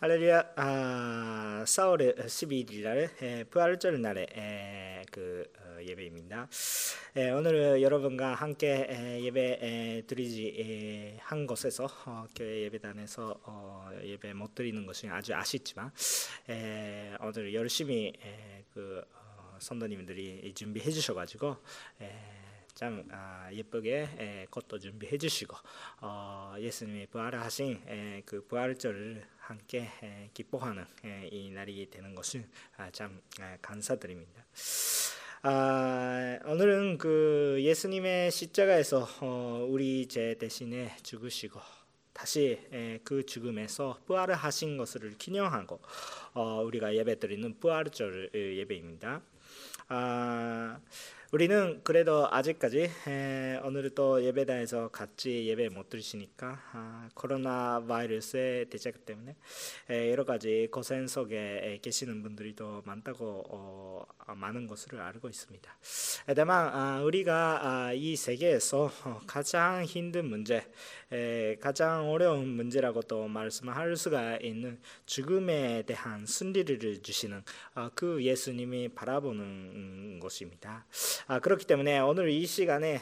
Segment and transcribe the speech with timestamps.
[0.00, 6.48] 할렐루야 아, 4월 12일 날 에, 부활절 날의 에, 그 어, 예배입니다.
[7.16, 13.90] 에, 오늘 여러분과 함께 에, 예배 에, 드리지 에, 한 곳에서 어, 교회 예배단에서 어,
[14.04, 15.90] 예배 못 드리는 것이 아주 아쉽지만
[16.48, 21.56] 에, 오늘 열심히 에, 그 어, 선도님들이 준비해 주셔가지고
[22.78, 25.56] 참 아, 예쁘게 에, 꽃도 준비해 주시고
[26.00, 32.44] 어, 예수님이 부활하신 에, 그 부활절을 함께 에, 기뻐하는 에, 이 날이 되는 것을
[32.76, 34.44] 아, 참 에, 감사드립니다.
[35.40, 41.58] 아, 오늘은 그 예수님의 십자가에서 어, 우리 죄 대신에 죽으시고
[42.12, 42.60] 다시
[43.04, 45.80] 그 죽음에서 부활을 하신 것을 기념하고
[46.34, 49.22] 어, 우리가 예배드리는 부활절 예배입니다.
[49.88, 50.78] 아,
[51.30, 59.04] 우리는 그래도 아직까지 에, 오늘 또 예배단에서 같이 예배 못 드시니까 아, 코로나 바이러스의 대책
[59.04, 59.36] 때문에
[59.90, 65.70] 에, 여러 가지 고생 속에 계시는 분들이 더 많다고 어, 많은 것을 알고 있습니다.
[66.34, 68.90] 다만 아, 우리가 아, 이 세계에서
[69.26, 70.64] 가장 힘든 문제,
[71.12, 77.42] 에, 가장 어려운 문제라고 또 말씀할 수가 있는 죽음에 대한 순리를 주시는
[77.74, 80.86] 어, 그 예수님이 바라보는 것입니다.
[81.26, 83.00] 아, 그렇기 때문에 오늘 이 시간에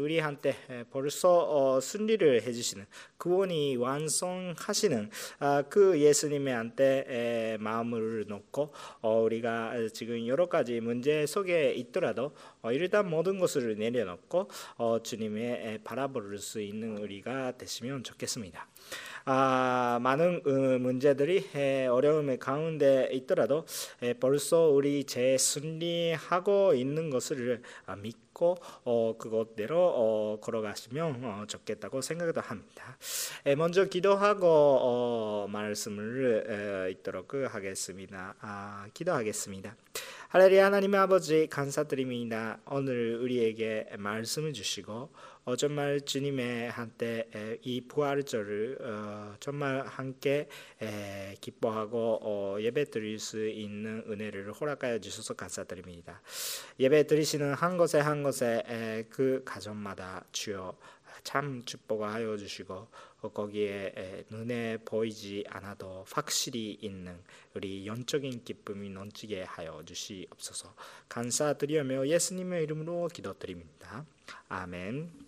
[0.00, 0.54] 우리한테
[0.90, 2.86] 벌써 어, 순리를 해주시는
[3.18, 8.72] 구원이 완성하시는 아, 그 예수님한테 마음을 놓고
[9.02, 12.32] 어, 우리가 지금 여러 가지 문제 속에 있더라도
[12.64, 14.48] 어, 일단 모든 것을 내려놓고
[15.02, 18.66] 주님의 바라볼 수 있는 우리가 되시면 좋겠습니다.
[19.26, 23.64] 아, 많은 어, 문제들이 어려움의 가운데 있더라도
[24.20, 32.98] 벌써 우리 재순리하고 있는 것을 아, 믿고 어, 그것대로 어, 걸어가시면 어, 좋겠다고 생각도 합니다.
[33.46, 38.34] 에, 먼저 기도하고 어, 말씀을 에, 있도록 하겠습니다.
[38.40, 39.74] 아, 기도하겠습니다.
[40.34, 42.58] 할렐루야 하나님 아버지 감사드립니다.
[42.66, 45.12] 오늘 우리에게 말씀을 주시고
[45.44, 47.28] 어, 정말 주님의 한때
[47.62, 50.48] 이 부활절을 어, 정말 함께
[50.82, 56.20] 에, 기뻐하고 어, 예배 드릴 수 있는 은혜를 허락하여 주셔서 감사드립니다.
[56.80, 60.76] 예배 드리시는 한 곳에 한 곳에 에, 그 가정마다 주여
[61.22, 62.88] 참 축복하여 주시고 어,
[63.30, 67.18] 거기에 눈에 보이지 않아도 확실히 있는
[67.54, 70.74] 우리 영적인 기쁨이 넘치게 하여 주시옵소서
[71.08, 74.04] 감사드리며 예수님의 이름으로 기도드립니다.
[74.48, 75.24] 아멘.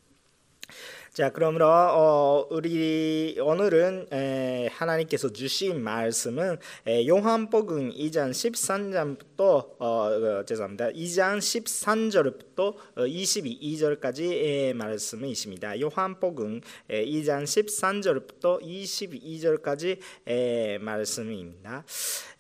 [1.12, 10.44] 자, 그러므로 어, 우리 오늘은 에, 하나님께서 주신 말씀은 에, 요한복음 2장 13장부터 어, 어,
[10.44, 10.90] 죄송합니다.
[10.90, 12.45] 2장 13절부터
[12.96, 15.80] 22절까지의 말씀이 있습니다.
[15.80, 21.84] 요한복음 2장 13절부터 22절까지 의 말씀입니다.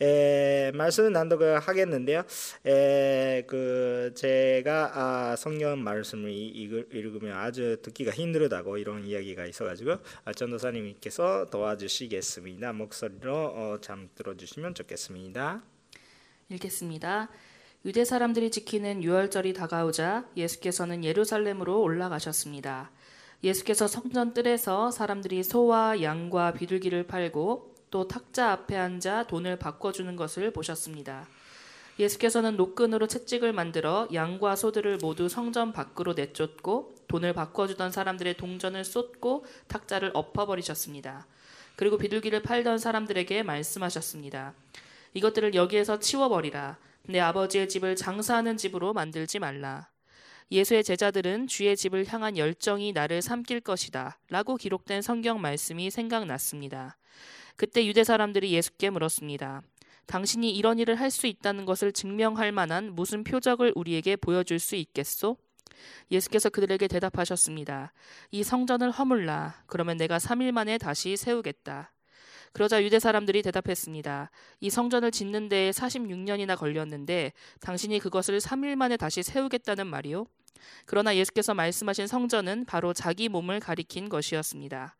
[0.00, 2.24] 에, 말씀은 난독을 하겠는데요.
[2.64, 11.46] 에, 그 제가 아, 성경 말씀을 읽으면 아주 듣기가 힘들다고 이런 이야기가 있어가지고 아, 전도사님께서
[11.50, 12.72] 도와주시겠습니다.
[12.72, 15.62] 목소리로 어, 참 들어주시면 좋겠습니다.
[16.48, 17.28] 읽겠습니다.
[17.86, 22.90] 유대 사람들이 지키는 유월절이 다가오자 예수께서는 예루살렘으로 올라가셨습니다.
[23.44, 30.52] 예수께서 성전 뜰에서 사람들이 소와 양과 비둘기를 팔고 또 탁자 앞에 앉아 돈을 바꿔주는 것을
[30.52, 31.28] 보셨습니다.
[32.00, 39.46] 예수께서는 노끈으로 채찍을 만들어 양과 소들을 모두 성전 밖으로 내쫓고 돈을 바꿔주던 사람들의 동전을 쏟고
[39.68, 41.24] 탁자를 엎어버리셨습니다.
[41.76, 44.54] 그리고 비둘기를 팔던 사람들에게 말씀하셨습니다.
[45.14, 46.78] 이것들을 여기에서 치워버리라.
[47.08, 49.88] 내 아버지의 집을 장사하는 집으로 만들지 말라.
[50.50, 54.18] 예수의 제자들은 주의 집을 향한 열정이 나를 삼킬 것이다.
[54.28, 56.96] 라고 기록된 성경 말씀이 생각났습니다.
[57.56, 59.62] 그때 유대 사람들이 예수께 물었습니다.
[60.06, 65.36] 당신이 이런 일을 할 수 있다는 것을 증명할 만한 무슨 표적을 우리에게 보여줄 수 있겠소?
[66.10, 67.92] 예수께서 그들에게 대답하셨습니다.
[68.30, 69.62] 이 성전을 허물라.
[69.66, 71.92] 그러면 내가 3일 만에 다시 세우겠다.
[72.52, 74.30] 그러자 유대 사람들이 대답했습니다.
[74.60, 80.26] 이 성전을 짓는 데에 46년이나 걸렸는데 당신이 그것을 3일 만에 다시 세우겠다는 말이요?
[80.84, 84.96] 그러나 예수께서 말씀하신 성전은 바로 자기 몸을 가리킨 것이었습니다.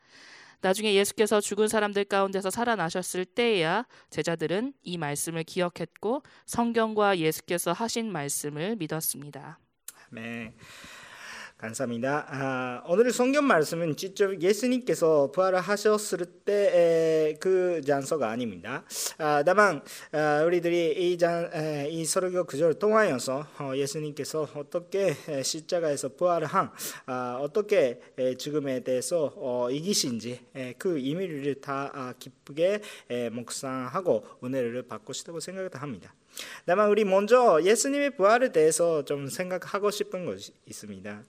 [0.61, 8.77] 나중에 예수께서 죽은 사람들 가운데서 살아나셨을 때에야 제자들은 이 말씀을 기억했고 성경과 예수께서 하신 말씀을
[8.77, 9.59] 믿었습니다.
[10.11, 10.55] 네.
[11.59, 12.27] 감사합니다.
[12.29, 18.85] 아, 오늘 성경 말씀은 직접 예수님께서 부활하셨을 때그 장소가 아닙니다.
[19.17, 19.83] 아, 다만
[20.13, 26.71] 아, 우리들이 이, 장, 에, 이 설교 구절 통하여서 어, 예수님께서 어떻게 십자가에서 부활한
[27.07, 28.01] 아, 어떻게
[28.37, 35.41] 죽음에 대해서 어, 이기신지 에, 그 의미를 다 아, 기쁘게 에, 묵상하고 은혜를 받고 싶다고
[35.41, 36.15] 생각합니다.
[36.65, 41.25] 다만 우리 먼저 예수님의 부활에 대해서 좀 생각하고 싶은 것이 있습니다.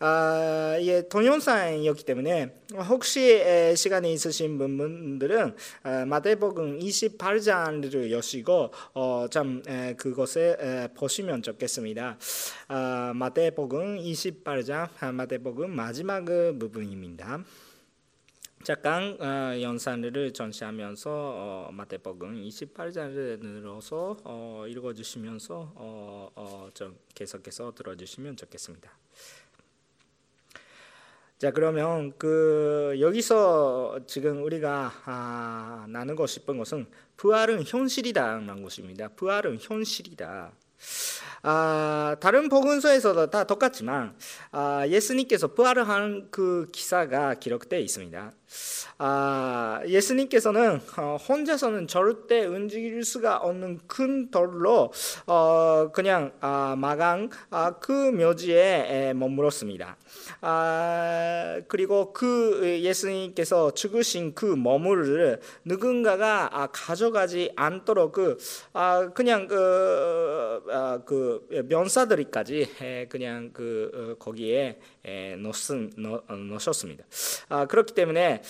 [0.00, 2.54] 아, 이게 동영상이었기 때문에
[2.88, 3.42] 혹시
[3.74, 9.62] 시간이 있으신 분들은 아, 마태복음 28장을 여시고 어, 참
[9.96, 12.18] 그것에 보시면 좋겠습니다.
[12.68, 17.44] 아, 마태복음 28장 아, 마태복음 마지막 부분입니다.
[18.64, 28.36] 잠깐 어, 연산을 전시하면서 어, 마태복음 28장을 늘어서 어, 읽어주시면서 어, 어, 좀 계속해서 들어주시면
[28.36, 28.90] 좋겠습니다.
[31.38, 36.86] 자 그러면 그 여기서 지금 우리가 아, 나누고 싶은 것은
[37.16, 39.08] 부활은 현실이다라는 것입니다.
[39.14, 40.50] 부활은 현실이다.
[41.42, 44.16] 아, 다른 복음서에서도 다 똑같지만
[44.50, 48.32] 아, 예수님께서 부활을 한 그 기사가 기록되어 있습니다.
[48.98, 54.92] 아, 예수님께서는 어, 혼자서는 절대 움직일 수가 없는 큰 돌로
[55.26, 59.96] 어, 그냥 아, 마강 아, 그 묘지에 머물었습니다.
[60.40, 68.38] 아, 그리고 그 예수님께서 죽으신 그 머물을 누군가가 아, 가져가지 않도록 그
[68.72, 74.78] 아, 그냥 그, 아, 그 면사들이까지 그냥 그 어, 거기에
[76.26, 77.04] 넣으셨습니다.
[77.48, 78.42] 아, 그렇기 때문에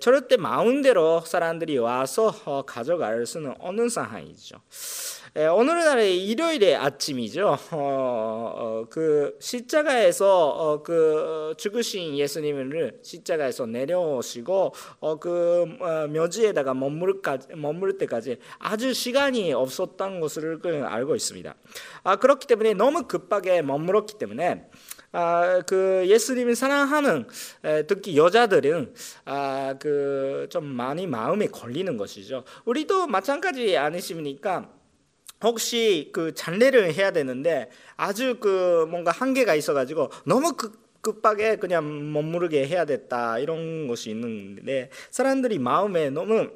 [0.00, 4.56] 절대 마음대로 사람들이 와서 어, 가져갈 수는 없는 상황이죠.
[5.34, 7.56] 오늘날의 일요일의 아침이죠.
[7.70, 17.96] 어, 어, 그 십자가에서 어, 그 죽으신 예수님을 십자가에서 내려오시고 어, 그 어, 묘지에다가 머물
[17.96, 21.54] 때까지 아주 시간이 없었던 것을 그 알고 있습니다.
[22.02, 24.66] 아, 그렇기 때문에 너무 급하게 머물었기 때문에
[25.01, 25.01] 아,
[25.66, 27.26] 그 예수님을 사랑하는
[27.64, 28.94] 에, 특히 여자들은
[29.26, 32.44] 아, 그좀 많이 마음에 걸리는 것이죠.
[32.64, 34.70] 우리도 마찬가지 아니십니까?
[35.42, 42.66] 혹시 그 잔례를 해야 되는데 아주 그 뭔가 한계가 있어가지고 너무 그 급하게 그냥 머무르게
[42.66, 46.48] 해야 됐다 이런 것이 있는데 사람들이 마음에 너무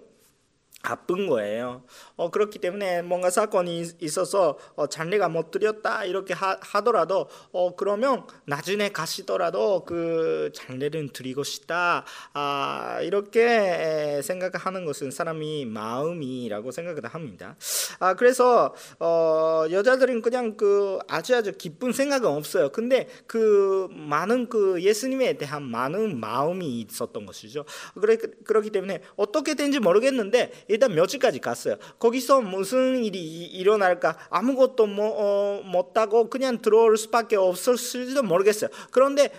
[0.83, 1.83] 아픈 거예요.
[2.17, 8.25] 어, 그렇기 때문에 뭔가 사건이 있어서 어, 잔례가 못 드렸다 이렇게 하, 더라도 어, 그러면
[8.45, 17.57] 나중에 가시더라도 그 잔례를 드리고 싶다 아, 이렇게 생각하는 것은 사람이 마음이라고 생각을 합니다.
[17.99, 22.71] 아, 그래서 어, 여자들은 그냥 그 아주 아주 기쁜 생각은 없어요.
[22.71, 27.65] 근데 그 많은 그 예수님에 대한 많은 마음이 있었던 것이죠.
[28.01, 31.77] 그래 그렇기 때문에 어떻게 된지 모르겠는데 일단 며칠까지 갔어요.
[32.07, 38.71] 거기서 무슨 일이 일어날까 아무것도 뭐, 어, 못하고 그냥 들어올 수밖에 없었을지도 모르겠어요.
[38.93, 39.33] 그런데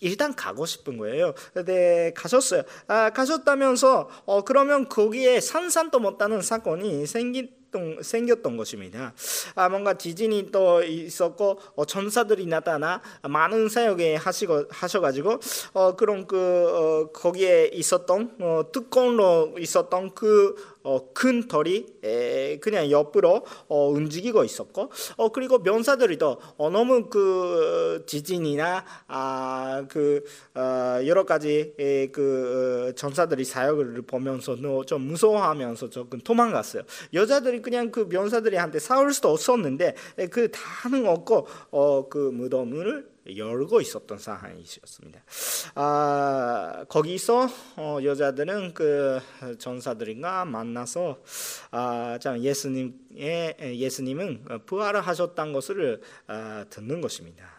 [0.00, 1.32] 일단 가고 싶은 거예요.
[1.64, 2.62] 네, 가셨어요.
[2.88, 7.56] 아, 가셨다면서 어, 그러면 거기에 산산도 못하는 사건이 생긴
[8.02, 9.12] 생겼던 것입니다.
[9.54, 15.40] 아, 뭔가 지진이 또 있었고 어, 전사들이 나타나 많은 사역에 하시고 하셔가지고
[15.74, 20.54] 어, 그런 그 어, 거기에 있었던 어, 특권로 있었던 그
[20.86, 27.10] 어, 큰 털이 에, 그냥 옆으로 어, 움직이고 있었고 어, 그리고 면사들이 또 어, 너무
[27.10, 30.22] 그 지진이나 아, 그
[30.54, 34.56] 어, 여러 가지 에, 그 어, 전사들이 사역을 보면서
[34.86, 36.84] 좀 무서워하면서 조금 도망갔어요.
[37.12, 43.80] 여자들이 그냥 그 면사들이한테 싸울 수도 없었는데 에, 그 다는 없고 어, 그 무덤을 열고
[43.80, 45.22] 있었던 상황이었습니다.
[45.74, 49.20] 아, 거기서 어, 여자들은 그
[49.58, 51.18] 전사들과 만나서
[51.70, 57.56] 아, 참 예수님의 예수님은 부활을 하셨다는 것을 아, 듣는 것입니다.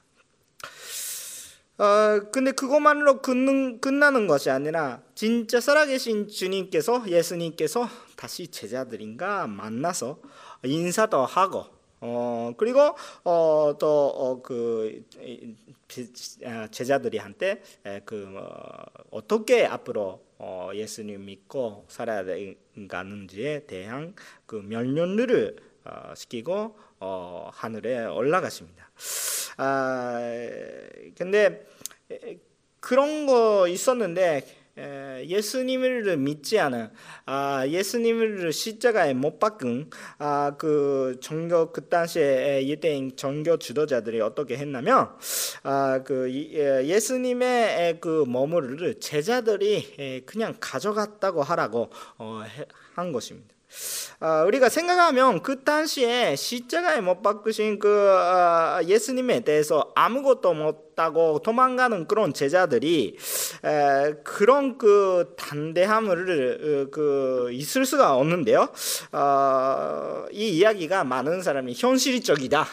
[1.79, 10.19] 어, 근데 그것만으로 끝는, 끝나는 것이 아니라 진짜 살아계신 주님께서 예수님께서 다시 제자들인가 만나서
[10.65, 17.61] 인사도 하고 어 그리고 어 또그 어, 아, 제자들이 한테
[18.05, 24.13] 그 어, 어떻게 앞으로 어, 예수님 믿고 살아야 되는지에 대한
[24.45, 28.91] 그 면면을 어, 시키고 어, 하늘에 올라가십니다.
[29.57, 30.19] 아
[31.17, 31.65] 근데
[32.79, 34.45] 그런 거 있었는데
[34.77, 36.89] 예수님을 믿지 않은
[37.25, 45.09] 아, 예수님을 십자가에 못 박은 아, 그 종교 그 당시에 유대인 종교 지도자들이 어떻게 했냐면
[45.63, 52.43] 아, 그 예수님의 그 머물을 제자들이 그냥 가져갔다고 하라고 어,
[52.93, 53.55] 한 것입니다.
[54.19, 62.07] 어, 우리가 생각하면 그 당시에 십자가에 못 박으신 그 어, 예수님에 대해서 아무것도 못하고 도망가는
[62.07, 63.15] 그런 제자들이
[63.63, 68.69] 에, 그런 그 단대함을 어, 그 있을 수가 없는데요.
[69.11, 72.65] 어, 이 이야기가 많은 사람이 현실적이다.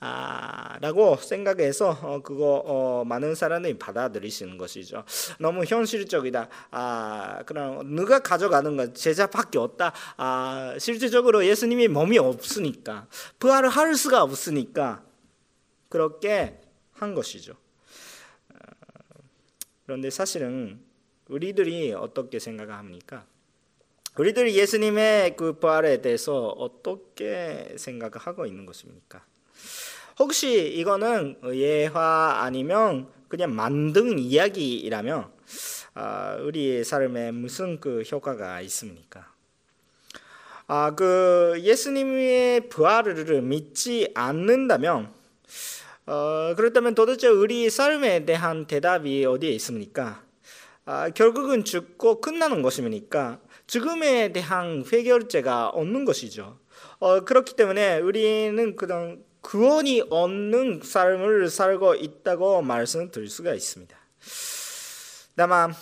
[0.00, 5.04] 아, 라고 생각해서 어, 그거 어, 많은 사람들이 받아들이시는 것이죠.
[5.38, 6.48] 너무 현실적이다.
[6.70, 9.92] 아, 그럼 누가 가져가는 건 제자밖에 없다.
[10.16, 13.06] 아, 실질적으로 예수님이 몸이 없으니까
[13.38, 15.04] 부활을 할 수가 없으니까
[15.90, 16.58] 그렇게
[16.92, 17.54] 한 것이죠.
[18.54, 18.58] 아,
[19.84, 20.80] 그런데 사실은
[21.28, 23.26] 우리들이 어떻게 생각합니까?
[24.18, 29.24] 우리들이 예수님의 그 부활에 대해서 어떻게 생각하고 있는 것입니까?
[30.20, 35.30] 혹시 이거는 예화 아니면 그냥 만든 이야기라면
[35.94, 39.32] 아, 우리 삶에 무슨 그 효과가 있습니까?
[40.66, 45.10] 아, 그 예수님의 부활을 믿지 않는다면
[46.04, 50.22] 어, 그렇다면 도대체 우리 삶에 대한 대답이 어디에 있습니까?
[50.84, 53.40] 아, 결국은 죽고 끝나는 것입니까?
[53.66, 56.58] 죽음에 대한 해결제가 없는 것이죠.
[56.98, 63.96] 어, 그렇기 때문에 우리는 그런 구원이 없는 삶을 살고 있다고 말씀드릴 수가 있습니다.
[65.36, 65.74] 다만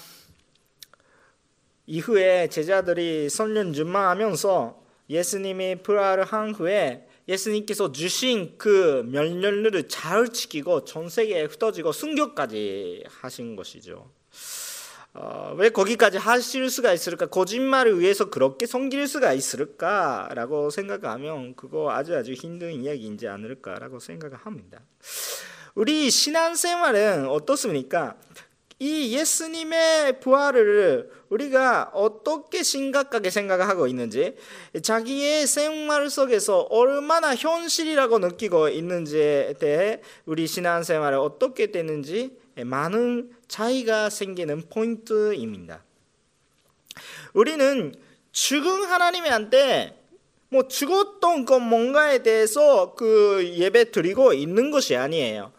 [1.87, 11.09] 이후에 제자들이 선년 준마하면서 예수님이 부활을 한 후에 예수님께서 주신 그 멸렬을 잘 지키고 전
[11.09, 14.11] 세계에 흩어지고 순교까지 하신 것이죠.
[15.15, 17.27] 어, 왜 거기까지 하실 수가 있을까?
[17.27, 24.81] 거짓말을 위해서 그렇게 섬길 수가 있을까라고 생각하면 그거 아주 아주 힘든 이야기인지 않을까라고 생각합니다.
[25.75, 28.17] 우리 신앙생활은 어떻습니까?
[28.81, 34.37] 이 예수님의 부활을 우리가 어떻게 심각하게 생각하고 있는지,
[34.81, 44.63] 자기의 생활 속에서 얼마나 현실이라고 느끼고 있는지에 대해 우리 신앙생활을 어떻게 되는지 많은 차이가 생기는
[44.69, 45.83] 포인트입니다.
[47.35, 47.95] 우리는
[48.33, 49.99] 죽은 하나님한테
[50.51, 55.53] 뭐 죽었던 것 뭔가에 대해서 그 예배 드리고 있는 것이 아니에요.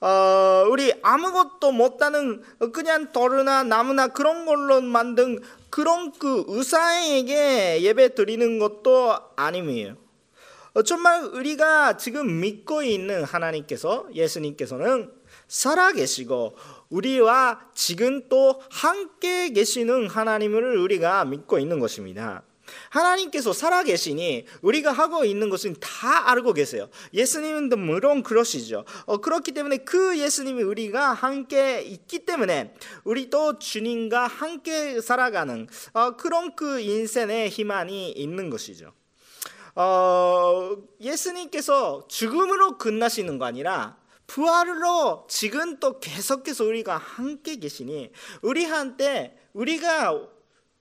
[0.00, 2.42] 어, 우리 아무것도 못하는
[2.72, 9.96] 그냥 돌이나 나무나 그런 걸로 만든 그런 그 의사에게 예배 드리는 것도 아니에요.
[10.74, 15.10] 어, 정말 우리가 지금 믿고 있는 하나님께서 예수님께서는
[15.54, 16.56] 살아계시고
[16.90, 22.42] 우리와 지금 또 함께 계시는 하나님을 우리가 믿고 있는 것입니다.
[22.88, 26.88] 하나님께서 살아계시니 우리가 하고 있는 것은 다 알고 계세요.
[27.12, 28.84] 예수님도 물론 그러시죠.
[29.04, 36.56] 어, 그렇기 때문에 그 예수님이 우리가 함께 있기 때문에 우리도 주님과 함께 살아가는 어, 그런
[36.56, 38.92] 그 인생의 희망이 있는 것이죠.
[39.76, 48.10] 어, 예수님께서 죽음으로 끝나시는 거 아니라 부활로 지금 또 계속해서 우리가 함께 계시니
[48.42, 50.28] 우리한테 우리가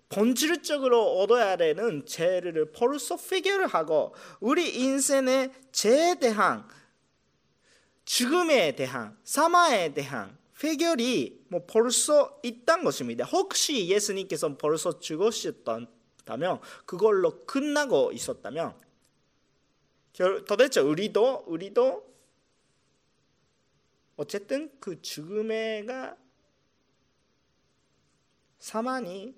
[0.09, 6.67] 본질적으로 얻어야 되는 죄를 벌써 해결을 하고 우리 인생의 죄에 대한
[8.05, 13.25] 죽음에 대한 사마에 대한 해결이 뭐 벌써 있단 것입니다.
[13.25, 18.77] 혹시 예수님께서 벌써 죽으셨다면 그걸로 끝나고 있었다면
[20.47, 22.12] 도대체 우리도 우리도
[24.15, 26.17] 어쨌든 그 죽음에가
[28.60, 29.36] 사망이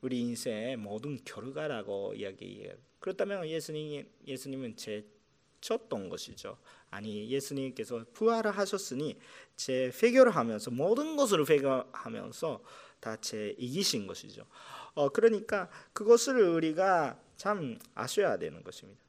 [0.00, 2.74] 우리 인생의 모든 결과라고 이야기해요.
[2.98, 6.58] 그렇다면 예수님 예수님은 제쳤던 것이죠.
[6.90, 9.18] 아니 예수님께서 부활을 하셨으니
[9.56, 12.62] 제 회개를 하면서 모든 것을 회개하면서
[13.02, 14.46] 다 제 이기신 것이죠.
[14.94, 19.01] 어, 그러니까 그것을 우리가 참 아셔야 되는 것입니다.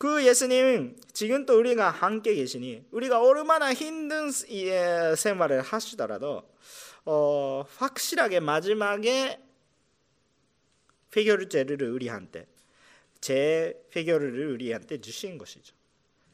[0.00, 4.30] 그 예수님 지금 또 우리가 함께 계시니 우리가 얼마나 힘든
[5.14, 6.50] 생활을 하시더라도
[7.04, 9.38] 어, 확실하게 마지막에
[11.14, 12.46] 회결제를 우리한테
[13.20, 15.74] 제 회결을 우리한테 주신 것이죠.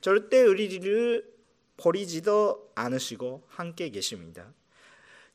[0.01, 1.29] 절대 우리를
[1.77, 4.55] 버리지도 않으시고 함께 계십니다.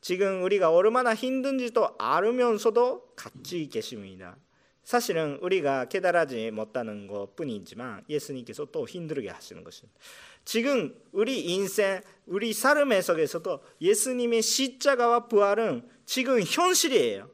[0.00, 4.38] 지금 우리가 얼마나 힘든지도 알면서도 같이 계십니다.
[4.84, 9.98] 사실은 우리가 깨달아지 못하는 것뿐이지만 예수님께서 또 힘들게 하시는 것입니다.
[10.44, 17.30] 지금 우리 인생, 우리 삶의 속에서도 예수님의 십자가와 부활은 지금 현실이에요.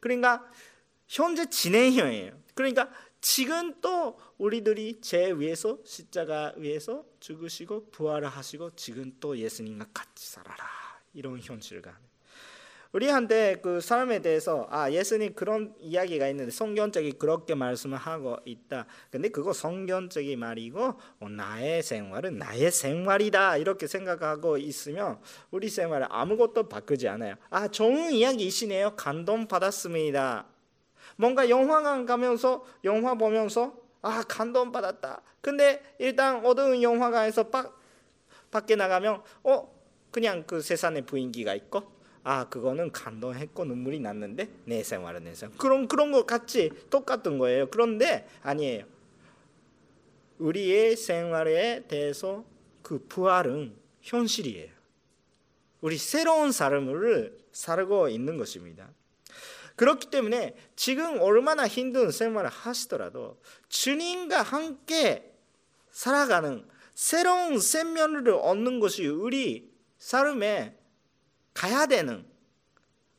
[0.00, 0.50] 그러니까
[1.06, 2.32] 현재 진행형이에요.
[2.54, 10.28] 그러니까 지금 또 우리들이 제 위에서 십자가 위에서 죽으시고 부활을 하시고 지금 또 예수님과 같이
[10.28, 10.64] 살아라
[11.12, 11.98] 이런 현실과
[12.96, 18.86] 우리한테 그 삶에 대해서 아 예수님 그런 이야기가 있는데 성경적이 그렇게 말씀을 하고 있다.
[19.10, 25.18] 근데 그거 성경적인 말이고 어, 나의 생활은 나의 생활이다 이렇게 생각하고 있으면
[25.50, 27.34] 우리 생활을 아무것도 바꾸지 않아요.
[27.50, 28.96] 아 좋은 이야기이시네요.
[28.96, 30.46] 감동 받았습니다.
[31.16, 35.20] 뭔가 영화관 가면서 영화 보면서 아 감동 받았다.
[35.42, 37.78] 근데 일단 어두운 영화관에서 빡
[38.50, 39.70] 밖에 나가면 어
[40.10, 41.95] 그냥 그 세상의 분위기가 있고
[42.28, 47.68] 아 그거는 감동했고 눈물이 났는데 내 생활은 내 생활 그런 그런 거 같이 똑같은 거예요.
[47.70, 48.84] 그런데 아니에요.
[50.38, 52.44] 우리의 생활에 대해서
[52.82, 54.72] 그 부활은 현실이에요.
[55.80, 58.90] 우리 새로운 삶을 살고 있는 것입니다.
[59.76, 65.32] 그렇기 때문에 지금 얼마나 힘든 생활을 하시더라도 주님과 함께
[65.92, 70.75] 살아가는 새로운 생명을 얻는 것이 우리 삶의
[71.56, 72.24] 가야 되는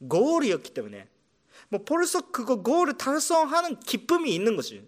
[0.07, 1.09] 고울이었기 때문에
[1.69, 4.87] 뭐 벌써 그거 고울을 달성하는 기쁨이 있는 것이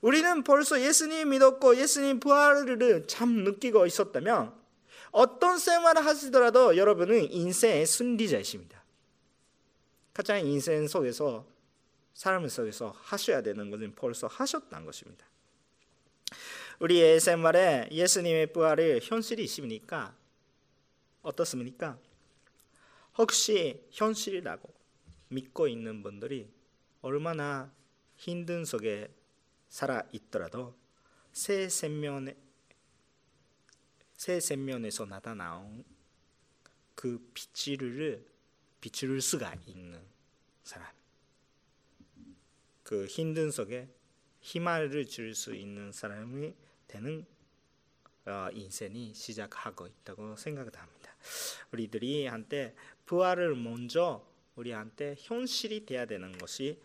[0.00, 4.56] 우리는 벌써 예수님 믿었고 예수님 부활을 참 느끼고 있었다면
[5.10, 8.84] 어떤 생활을 하시더라도 여러분은 인생의 순리자이십니다.
[10.14, 11.46] 가장 인생 속에서
[12.14, 15.26] 삶 속에서 하셔야 되는 것은 벌써 하셨다는 것입니다.
[16.78, 20.14] 우리의 생활에 예수님의 부활을 현실이십니까?
[21.22, 21.98] 어떻습니까?
[23.18, 24.72] 혹시 현실이라고
[25.28, 26.48] 믿고 있는 분들이
[27.02, 27.72] 얼마나
[28.16, 29.12] 힘든 속에
[29.68, 30.78] 살아 있더라도
[31.32, 32.36] 새 생명에
[34.14, 35.84] 새 생명에서 나타나온
[36.94, 38.24] 그 빛을
[38.80, 40.00] 비출 수가 있는
[40.62, 40.92] 사람.
[42.82, 43.88] 그 힘든 속에
[44.40, 46.54] 희망을 줄 수 있는 사람이
[46.86, 47.26] 되는
[48.26, 51.16] 어, 인생이 시작하고 있다고 생각합니다.
[51.72, 52.74] 우리들이 한때
[53.08, 54.22] 부활을 먼저
[54.54, 56.78] 우리한테 현실이 돼야 되는 것이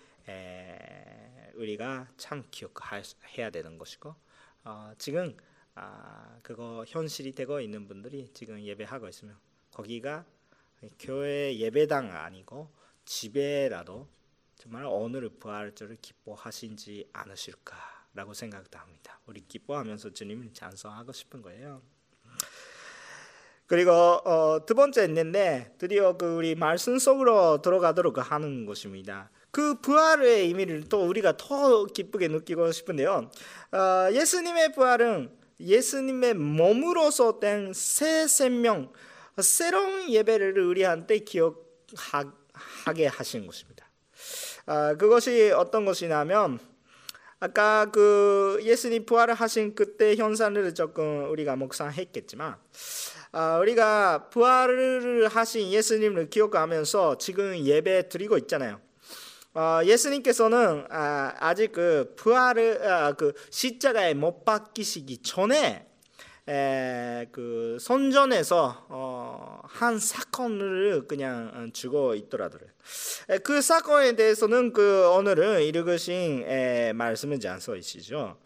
[1.55, 4.15] 우리가 참 기억해야 되는 것이고
[4.63, 5.35] 어, 지금
[5.75, 9.37] 아, 그거 현실이 되고 있는 분들이 지금 예배하고 있으면
[9.71, 10.25] 거기가
[10.97, 12.71] 교회 예배당 아니고
[13.03, 14.07] 집에라도
[14.55, 19.19] 정말 오늘 부활절을 기뻐하신지 않으실까라고 생각합니다.
[19.25, 21.81] 우리 기뻐하면서 주님을 찬송하고 싶은 거예요.
[23.73, 29.31] 그리고 어, 두 번째 있는데 드디어 그 우리 말씀 속으로 들어가도록 하는 것입니다.
[29.49, 33.31] 그 부활의 의미를 또 우리가 더 기쁘게 느끼고 싶은데요.
[33.71, 38.91] 어, 예수님의 부활은 예수님의 몸으로서 된 새 생명,
[39.41, 43.87] 새로운 예배를 우리한 테 기억하게 하신 것입니다.
[44.67, 46.59] 어, 그것이 어떤 것이냐면
[47.39, 52.57] 아까 그 예수님 부활을 하신 그때 현상을 조금 우리가 묵상했겠지만 아,
[53.61, 58.79] 우리가 부활을 하신 예수님을 기억하면서 지금 예배 드리고 있잖아요.
[59.55, 65.87] 어, 예수님께서는 아, 직 그 부활을 아, 그 십자가에 못 박히시기 전에
[66.47, 72.72] 에, 그 선전에서 어, 한 사건을 그냥 주고 있더라고요.
[73.29, 78.37] 에, 그 사건에 대해서는 그 오늘은 읽으신 에, 말씀은 써 있시죠.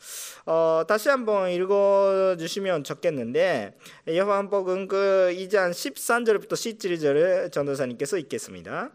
[0.45, 3.77] 어, 다시 한번 읽어주시면 좋겠는데
[4.09, 8.91] 요한복음 그 2장 13절부터 17절을 전도사님께서 읽겠습니다.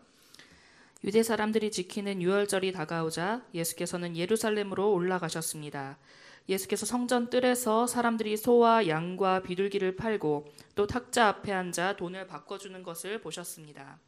[1.05, 5.99] 유대 사람들이 지키는 유월절이 다가오자 예수께서는 예루살렘으로 올라가셨습니다.
[6.49, 13.21] 예수께서 성전 뜰에서 사람들이 소와 양과 비둘기를 팔고 또 탁자 앞에 앉아 돈을 바꿔주는 것을
[13.21, 13.99] 보셨습니다.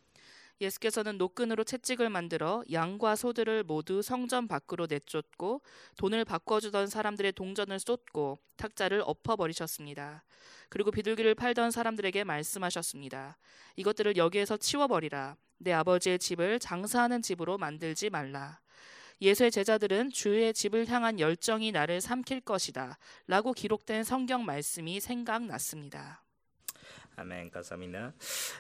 [0.60, 5.62] 예수께서는 노끈으로 채찍을 만들어 양과 소들을 모두 성전 밖으로 내쫓고
[5.96, 10.24] 돈을 바꿔주던 사람들의 동전을 쏟고 탁자를 엎어버리셨습니다.
[10.68, 13.36] 그리고 비둘기를 팔던 사람들에게 말씀하셨습니다.
[13.76, 15.36] 이것들을 여기에서 치워버리라.
[15.58, 18.60] 내 아버지의 집을 장사하는 집으로 만들지 말라.
[19.20, 22.98] 예수의 제자들은 주의 집을 향한 열정이 나를 삼킬 것이다.
[23.26, 26.23] 라고 기록된 성경 말씀이 생각났습니다.
[27.16, 28.12] 아멘 감사합니다.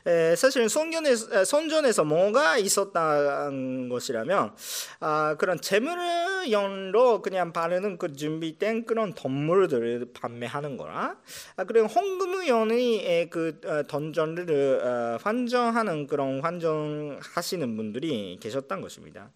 [0.06, 4.54] 에, 사실 성전에서, 선전에서 뭐가 있었다는 것이라면
[5.00, 11.16] 아, 그런 재물을 홍금무연로 그냥 바르는 그 준비된 그런 덤물들을 판매하는 거라.
[11.56, 19.30] 아, 그리고 홍금무연의 그 어, 던전을 어, 환전하는 그런 환전하시는 분들이 계셨던 것입니다.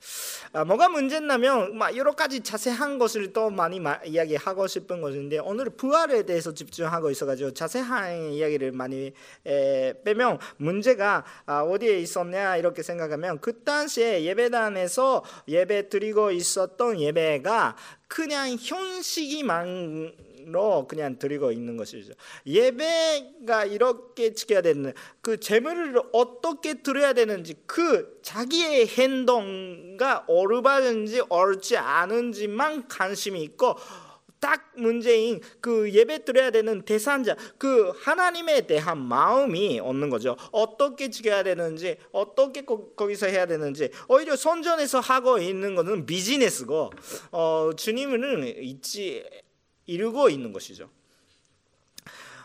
[0.52, 5.70] 아, 뭐가 문제냐면 막 여러 가지 자세한 것을 또 많이 마, 이야기하고 싶은 것인데 오늘
[5.70, 9.07] 부활에 대해서 집중하고 있어가지고 자세한 이야기를 많이
[9.46, 17.76] 에, 빼면 문제가 아, 어디에 있었냐 이렇게 생각하면 그 당시에 예배단에서 예배 드리고 있었던 예배가
[18.08, 22.14] 그냥 현식이만 로 그냥 드리고 있는 것이죠.
[22.46, 32.88] 예배가 이렇게 지켜야 되는 그 제물을 어떻게 드려야 되는지 그 자기의 행동과 올바른지 옳지 않은지만
[32.88, 33.76] 관심이 있고
[34.40, 40.36] 딱 문제인 그 예배 드려야 되는 대상자 그 하나님에 대한 마음이 없는 거죠.
[40.52, 46.92] 어떻게 지켜야 되는지 어떻게 거, 기서 해야 되는지 오히려 선전에서 하고 있는 것은 비즈니스고
[47.32, 49.24] 어, 주님은 잊지
[49.86, 50.90] 이루고 있는 것이죠.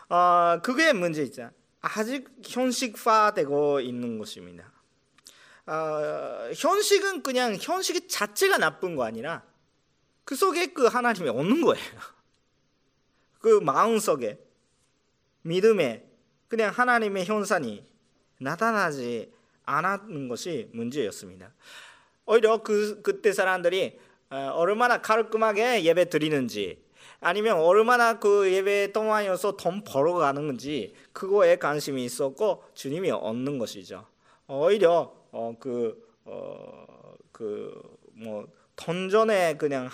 [0.08, 1.50] 어, 그게 문제이죠.
[1.80, 4.72] 아직 현식화되고 있는 것입니다.
[5.66, 9.42] 어, 현식은 그냥 현식 자체가 나쁜 거 아니라
[10.24, 11.84] 그 속에 그 하나님이 없는 거예요.
[13.40, 14.38] 그 마음 속에
[15.42, 16.06] 믿음에
[16.48, 17.84] 그냥 하나님의 현상이
[18.40, 19.32] 나타나지
[19.64, 21.52] 않았는 것이 문제였습니다.
[22.26, 23.98] 오히려 그 그때 사람들이
[24.30, 26.82] 어, 얼마나 깔끔하게 예배 드리는지
[27.20, 34.06] 아니면 얼마나 그 예배 동안이어서 돈 벌어가는 건지 그거에 관심이 있었고 주님이 얻는 것이죠.
[34.46, 39.88] 오히려 어, 그 어 그뭐 던전에 그냥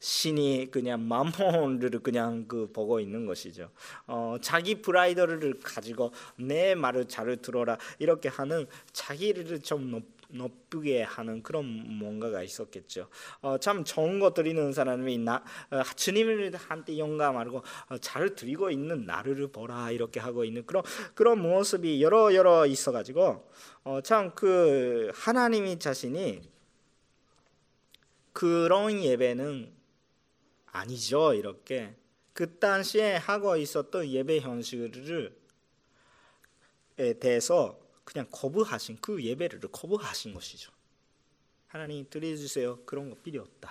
[0.00, 3.70] 신이 그냥 맘몬을 그냥 그 보고 있는 것이죠.
[4.06, 11.42] 어, 자기 프라이드를 가지고 내 말을 잘 들어라 이렇게 하는 자기를 좀 높, 높게 하는
[11.42, 11.64] 그런
[11.98, 13.08] 뭔가가 있었겠죠.
[13.40, 19.48] 어, 참 좋은 거 드리는 사람이 나 어, 주님한테 영감하고 어, 잘 드리고 있는 나를
[19.48, 20.82] 보라 이렇게 하고 있는 그런
[21.14, 23.48] 그런 모습이 여러 여러 있어가지고
[23.84, 26.42] 어, 참 그 하나님이 자신이
[28.34, 29.72] 그런 예배는
[30.66, 31.32] 아니죠.
[31.32, 31.96] 이렇게
[32.34, 35.40] 그 당시에 하고 있었던 예배 형식을
[36.98, 40.72] 에 대해서 그냥 거부하신 그 예배를 거부하신 것이죠.
[41.68, 42.84] 하나님 드려주세요.
[42.84, 43.70] 그런 거 필요 없다.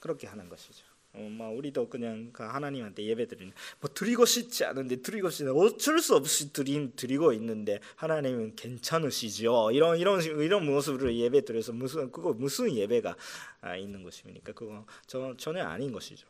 [0.00, 0.84] 그렇게 하는 것이죠.
[1.12, 6.14] 어, 막 우리도 그냥 그 하나님한테 예배드리는 뭐 드리고 싶지 않은데 드리고 싶은 어쩔 수
[6.14, 12.72] 없이 드림 드리고 있는데 하나님은 괜찮으시죠 이런 이런 이런 모습으로 예배 드려서 무슨 그거 무슨
[12.72, 13.16] 예배가
[13.60, 14.52] 아, 있는 것입니까?
[14.52, 16.28] 그거 저, 전혀 아닌 것이죠.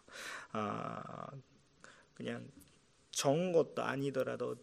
[0.53, 1.31] 아
[2.15, 2.49] 그냥
[3.11, 4.57] 좋은 것도 아니더라도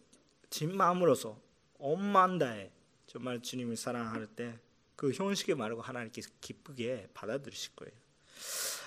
[0.50, 1.40] 진 마음으로서
[1.78, 2.72] 엄만 다해
[3.06, 7.94] 정말 주님을 사랑할 때그 현식의 말고 하나님께 기쁘게 받아들이실 거예요.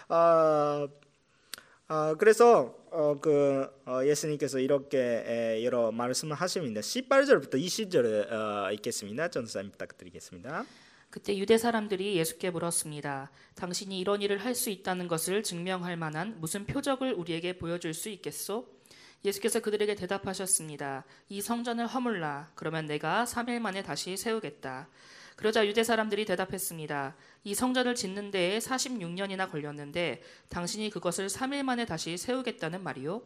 [0.09, 0.87] 아
[1.91, 6.80] 어, 그래서 어, 그 어, 예수님께서 이렇게 에, 여러 말씀을 하십니다.
[6.80, 9.27] 18절부터 20절에 어, 읽겠습니다.
[9.27, 10.63] 전사님 부탁드리겠습니다.
[11.10, 13.30] 그때 유대 사람들이 예수께 물었습니다.
[13.56, 18.69] 당신이 이런 일을 할 수 있다는 것을 증명할 만한 무슨 표적을 우리에게 보여줄 수 있겠소?
[19.25, 21.04] 예수께서 그들에게 대답하셨습니다.
[21.27, 22.54] 이 성전을 허물라.
[22.56, 24.88] 그러면 내가 3일 만에 다시 세우겠다.
[25.41, 27.15] 그러자 유대 사람들이 대답했습니다.
[27.45, 33.23] 이 성전을 짓는 데에 46년이나 걸렸는데 당신이 그것을 3일 만에 다시 세우겠다는 말이요?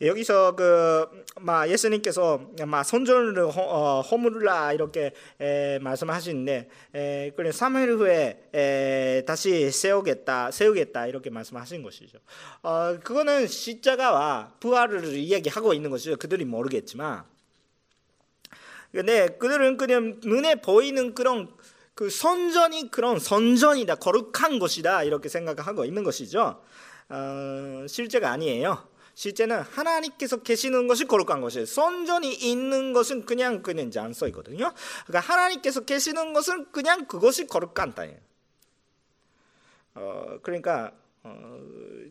[0.00, 7.98] 여기서 그 막 예수님께서 막 성전을 허, 어, 물라 이렇게 에, 말씀하시는데 에, 그래 3일
[7.98, 12.18] 후에 에, 다시 세우겠다 세우겠다 이렇게 말씀하신 것이죠.
[12.62, 16.16] 어, 그거는 십자가와 부활을 이야기하고 있는 것이죠.
[16.16, 17.24] 그들이 모르겠지만
[18.92, 21.48] 근데 그들은 그냥 눈에 보이는 그런
[21.94, 26.62] 그 선전이 그런 선전이다 거룩한 것이다 이렇게 생각하고 있는 것이죠.
[27.08, 28.88] 어, 실제가 아니에요.
[29.14, 31.66] 실제는 하나님께서 계시는 것이 거룩한 것이에요.
[31.66, 34.72] 선전이 있는 것은 그냥 그냥 잔소이거든요.
[35.06, 38.18] 그러니까 하나님께서 계시는 것은 그냥 그것이 거룩한 땅이에요.
[39.96, 40.92] 어, 그러니까
[41.24, 41.60] 어,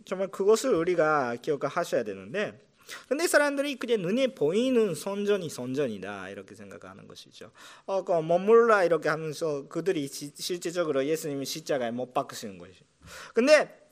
[0.03, 2.59] 정말 그것을 우리가 기억하셔야 되는데
[3.07, 7.51] 근데 사람들이 그냥 눈에 보이는 선전이 선전이다 이렇게 생각하는 것이죠.
[7.85, 12.85] 어, 그 머물라 이렇게 하면서 그들이 시, 실제적으로 예수님이 십자가에 못 박으시는 것이죠.
[13.33, 13.87] 근데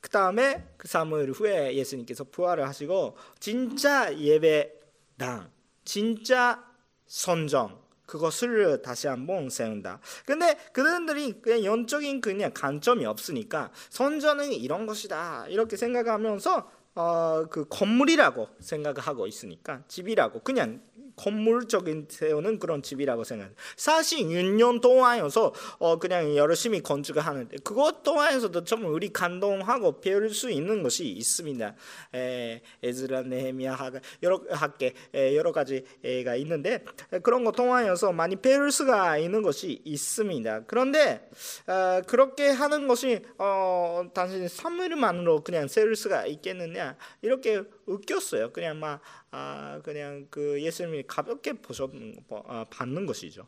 [0.00, 5.50] 그 다음에 그 3일 후에 예수님께서 부활을 하시고 진짜 예배당,
[5.84, 6.62] 진짜
[7.06, 10.00] 선전 그것을 다시 한번 세운다.
[10.26, 18.48] 근데 그들이 그냥 영적인 그냥 관점이 없으니까 선전은 이런 것이다 이렇게 생각하면서 어, 그 건물이라고
[18.60, 20.80] 생각하고 있으니까 집이라고 그냥
[21.16, 23.54] 건물적인 세우는 그런 집이라고 생각해요.
[23.76, 30.82] 사실 6년 동안여서 어 그냥 열심히 건축하는데 그것 동안에서도 좀 우리 감동하고 배울 수 있는
[30.82, 31.74] 것이 있습니다.
[32.14, 36.84] 에, 에즈라 네헤미야 하가 여러 학계 에, 여러 가지가 있는데
[37.22, 40.64] 그런 것 동안여서 많이 배울 수가 있는 것이 있습니다.
[40.66, 41.28] 그런데
[41.66, 48.52] 어, 그렇게 하는 것이 어, 단순히 선물만으로 그냥 세울 수가 있겠느냐 이렇게 웃겼어요.
[48.52, 53.46] 그냥 막 아, 그냥 그 예수님이 가볍게 보셨는 어, 받는 것이죠.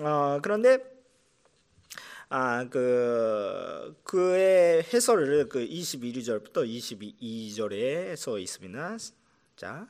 [0.00, 0.78] 어, 그런데
[2.30, 8.96] 아, 그 그의 해설을 그 21절부터 22절에 서 있습니다.
[9.56, 9.88] 자.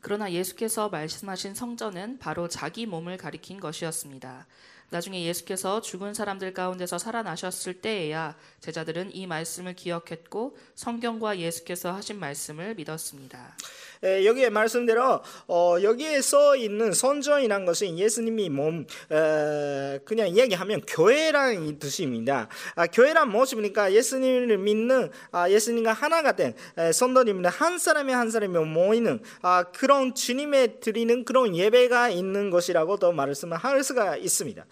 [0.00, 4.46] 그러나 예수께서 말씀하신 성전은 바로 자기 몸을 가리킨 것이었습니다.
[4.90, 12.74] 나중에 예수께서 죽은 사람들 가운데서 살아나셨을 때에야 제자들은 이 말씀을 기억했고 성경과 예수께서 하신 말씀을
[12.74, 13.56] 믿었습니다.
[14.04, 21.78] 에, 여기에 말씀대로 어, 여기에 써 있는 선전이란 것은 예수님이 몸 에, 그냥 이야기하면 교회라는
[21.78, 22.48] 뜻입니다.
[22.74, 23.92] 아, 교회란 무엇입니까?
[23.92, 27.48] 예수님을 믿는 아, 예수님과 하나가 된 에, 선도입니다.
[27.48, 33.82] 한 사람이 한 사람이 모이는 아, 그런 주님의 드리는 그런 예배가 있는 것이라고도 말씀을 할
[33.82, 34.66] 수가 있습니다.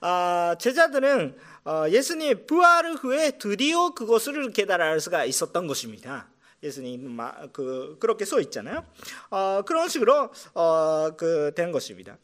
[0.00, 6.31] 아, 제자들은 어, 예수님 부활 후에 드디어 그것을 깨달을 수가 있었던 것입니다.
[6.62, 7.18] 예수님
[7.52, 8.84] 그 그렇게 써 있잖아요.
[9.30, 12.18] 어, 그런 식으로 어, 그 된 것입니다.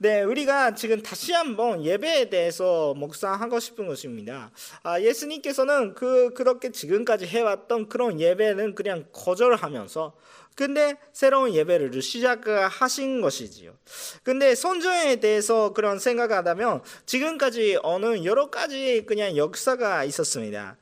[0.00, 4.52] 네, 우리가 지금 다시 한번 예배에 대해서 묵상하고 싶은 것입니다.
[4.84, 10.14] 아, 예수님께서는 그 그렇게 지금까지 해왔던 그런 예배는 그냥 거절하면서
[10.58, 13.76] 근데 새로운 예배를 시작하신 것이지요.
[14.24, 20.76] 근데 선전에 대해서 그런 생각하다면 지금까지 어느 여러 가지 그냥 역사가 있었습니다.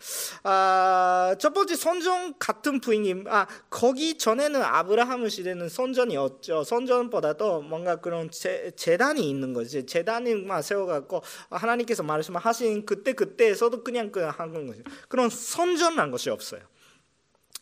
[0.45, 6.65] 아, 첫 번째 선전 같은 부인이 아 거기 전에는 아브라함 시대는 선전이었죠.
[6.65, 9.85] 선전보다도 뭔가 그런 제, 재단이 있는 거지.
[9.85, 14.81] 재단이만 세워갖고 하나님께서 말씀하신 그때 그때에서도 그냥 그한 거죠.
[15.09, 16.63] 그런 선전한 것이 없어요.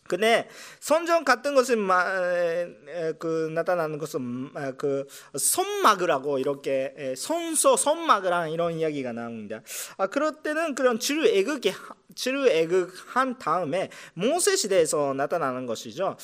[0.06, 0.48] 근데
[0.80, 1.88] 선전 같은 것은
[3.18, 9.62] 그 나타나는 것은 그 손막이라고 이렇게 손소 손막이라는 이런 이야기가 나옵니다.
[9.96, 11.72] 아 그럴 때는 그런 주 애극이
[12.14, 16.16] 주 애극한 다음에 모세 시대에서 나타나는 것이죠.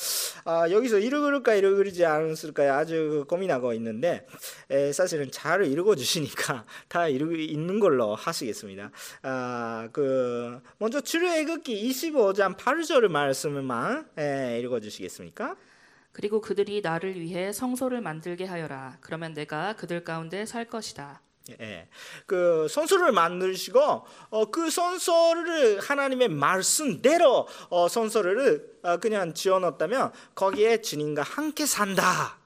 [0.44, 4.26] 아 여기서 읽을까 읽지 않을까 아주 고민하고 있는데
[4.70, 8.90] 에, 사실은 잘 읽어 주시니까 다 읽는 걸로 하시겠습니다.
[9.22, 15.56] 아그 먼저 주 애극기 25장 8절 말씀을 말씀만 예, 읽어주시겠습니까?
[16.12, 18.98] 그리고 그들이 나를 위해 성소를 만들게 하여라.
[19.00, 21.22] 그러면 내가 그들 가운데 살 것이다.
[21.61, 21.88] 예,
[22.26, 23.80] 그 선소를 만드시고
[24.30, 32.38] 어, 그 선소를 하나님의 말씀대로 어, 선소를 어, 그냥 지어놓았다면 거기에 주님과 함께 산다.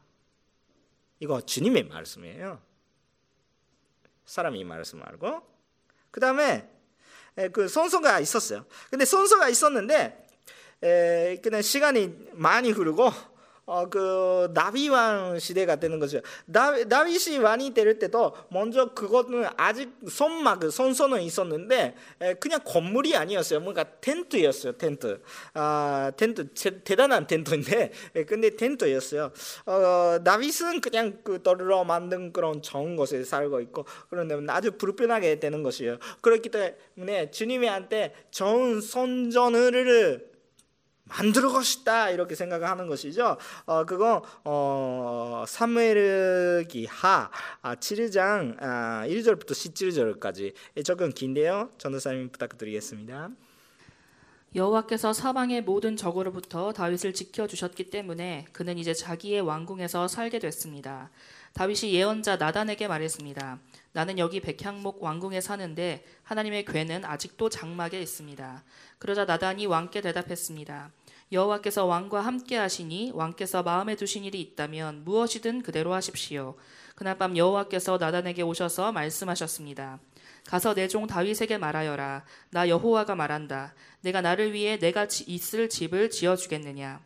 [1.21, 2.61] 이거 주님의 말씀이에요.
[4.27, 5.43] 사람이 말씀 말고
[6.11, 6.71] 그 다음에
[7.53, 8.65] 그 선소가 있었어요.
[8.91, 10.24] 근데 선소가 있었는데
[10.85, 13.11] 에, 그냥 시간이 많이 흐르고
[13.67, 16.21] 어, 그 나비왕 시대가 되는 거죠.
[16.45, 23.61] 나, 나비시 왕이 될 때도 먼저 그거는 아직 손막 손선은 있었는데 에, 그냥 건물이 아니었어요.
[23.61, 24.73] 뭔가 텐트였어요.
[24.73, 25.23] 텐트.
[25.55, 29.33] 아 텐트 제, 대단한 텐트인데 에, 근데 텐트였어요.
[29.65, 35.63] 어, 나비스는 그냥 그 떨어 만든 그런 좋은 곳에 살고 있고 그런데 아주 불편하게 되는
[35.63, 35.97] 것이에요.
[36.21, 40.34] 그렇기 때문에 주님한테 좋은 선전을
[41.17, 43.37] 만들고 싶다 이렇게 생각하는 것이죠.
[43.67, 47.31] 어, 그거 어, 사무엘기 하
[47.63, 51.71] 아, 7장 아, 1절부터 17절까지 조금 긴데요.
[51.79, 53.31] 전도사님 부탁드리겠습니다.
[54.57, 61.11] 여호와께서 사방의 모든 적으로부터 다윗을 지켜 주셨기 때문에 그는 이제 자기의 왕궁에서 살게 됐습니다.
[61.55, 63.59] 다윗이 예언자 나단에게 말했습니다.
[63.93, 68.63] 나는 여기 백향목 왕궁에 사는데 하나님의 괴는 아직도 장막에 있습니다.
[68.99, 70.93] 그러자 나단이 왕께 대답했습니다.
[71.35, 76.55] 여호와께서 왕과 함께 하시니 왕께서 마음에 두신 일이 있다면 무엇이든 그대로 하십시오.
[76.95, 79.99] 그날 밤 여호와께서 나단에게 오셔서 말씀하셨습니다.
[80.47, 82.25] 가서 내 종 다윗에게 말하여라.
[82.51, 83.75] 나 여호와가 말한다.
[84.03, 87.01] 내가 나를 위해 내가 있을 집을 지어 주겠느냐.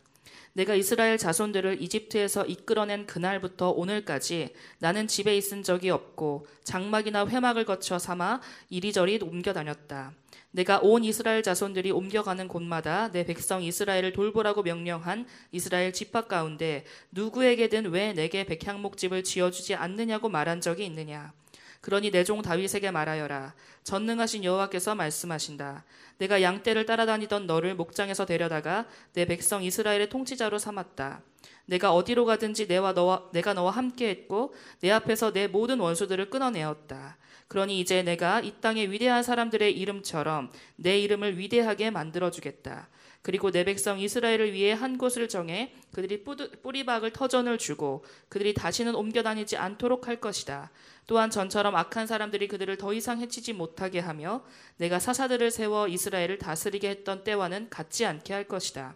[0.59, 7.97] 내가 이스라엘 자손들을 이집트에서 이끌어낸 그날부터 오늘까지 나는 집에 있은 적이 없고 장막이나 회막을 거쳐
[7.97, 10.11] 삼아 이리저리 옮겨 다녔다.
[10.51, 17.91] 내가 온 이스라엘 자손들이 옮겨가는 곳마다 내 백성 이스라엘을 돌보라고 명령한 이스라엘 집합 가운데 누구에게든
[17.91, 21.31] 왜 내게 백향목집을 지어주지 않느냐고 말한 적이 있느냐.
[21.81, 23.53] 그러니 내 종 다윗에게 말하여라.
[23.83, 25.85] 전능하신 여호와께서 말씀하신다.
[26.17, 31.21] 내가 양떼를 따라다니던 너를 목장에서 데려다가 내 백성 이스라엘의 통치자로 삼았다.
[31.65, 37.17] 내가 어디로 가든지 내와 너와 내가 너와 함께했고 내 앞에서 내 모든 원수들을 끊어내었다.
[37.47, 42.89] 그러니 이제 내가 이 땅의 위대한 사람들의 이름처럼 내 이름을 위대하게 만들어 주겠다.
[43.21, 49.23] 그리고 내 백성 이스라엘을 위해 한 곳을 정해 그들이 뿌리박을 터전을 주고 그들이 다시는 옮겨
[49.23, 50.71] 다니지 않도록 할 것이다.
[51.05, 54.43] 또한 전처럼 악한 사람들이 그들을 더 이상 해치지 못하게 하며
[54.77, 58.95] 내가 사사들을 세워 이스라엘을 다스리게 했던 때와는 같지 않게 할 것이다.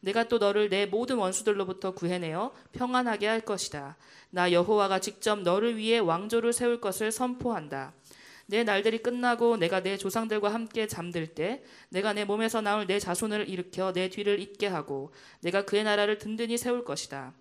[0.00, 3.96] 내가 또 너를 내 모든 원수들로부터 구해내어 평안하게 할 것이다.
[4.30, 7.94] 나 여호와가 직접 너를 위해 왕조를 세울 것을 선포한다.
[8.46, 13.48] 내 날들이 끝나고 내가 내 조상들과 함께 잠들 때 내가 내 몸에서 나올 내 자손을
[13.48, 17.32] 일으켜 내 뒤를 잇게 하고 내가 그의 나라를 든든히 세울 것이다.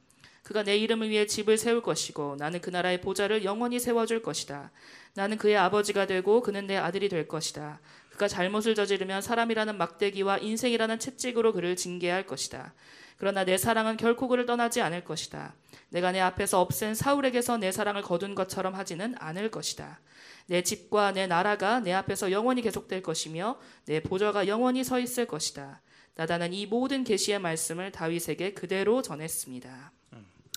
[0.44, 4.72] 그가 내 이름을 위해 집을 세울 것이고 나는 그 나라의 보좌를 영원히 세워줄 것이다.
[5.13, 7.80] 나는 그의 아버지가 되고 그는 내 아들이 될 것이다.
[8.10, 12.74] 그가 잘못을 저지르면 사람이라는 막대기와 인생이라는 채찍으로 그를 징계할 것이다.
[13.18, 15.56] 그러나 내 사랑은 결코 그를 떠나지 않을 것이다.
[15.89, 20.00] 내가 내 앞에서 없앤 사울에게서 내 사랑을 거둔 것처럼 하지는 않을 것이다.
[20.47, 25.82] 내 집과 내 나라가 내 앞에서 영원히 계속될 것이며 내 보좌가 영원히 서 있을 것이다.
[26.15, 29.91] 나다는 이 모든 계시의 말씀을 다윗에게 그대로 전했습니다.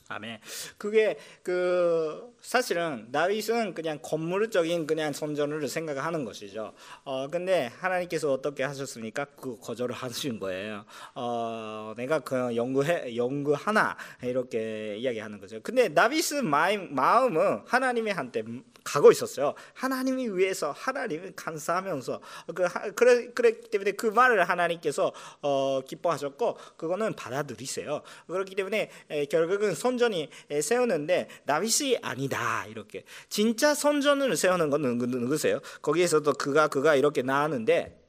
[0.09, 0.38] 아멘.
[0.79, 6.75] 그게 그 사실은 다윗은 그냥 건물적인 그냥 선전을 생각하는 것이죠.
[7.03, 9.25] 어 근데 하나님께서 어떻게 하셨습니까?
[9.25, 10.85] 그 거절을 하신 거예요.
[11.16, 15.61] 어 내가 그 연구해 연구 하나 이렇게 이야기하는 거죠.
[15.62, 18.45] 근데 다윗의 마음은 하나님의 한테
[18.85, 19.55] 가고 있었어요.
[19.75, 22.21] 하나님이 위해서 하나님을 감사하면서
[22.55, 28.03] 그 그래 그랬기 때문에 그 말을 하나님께서 어, 기뻐하셨고 그거는 받아들이세요.
[28.29, 34.83] 그렇기 때문에 에, 결국은 선 전이 에, 세우는데 다윗이 아니다 이렇게 진짜 선전을 세우는 건
[34.83, 35.61] 누구, 누구세요?
[35.83, 38.03] 거기에서도 그가 그가 이렇게 나왔는데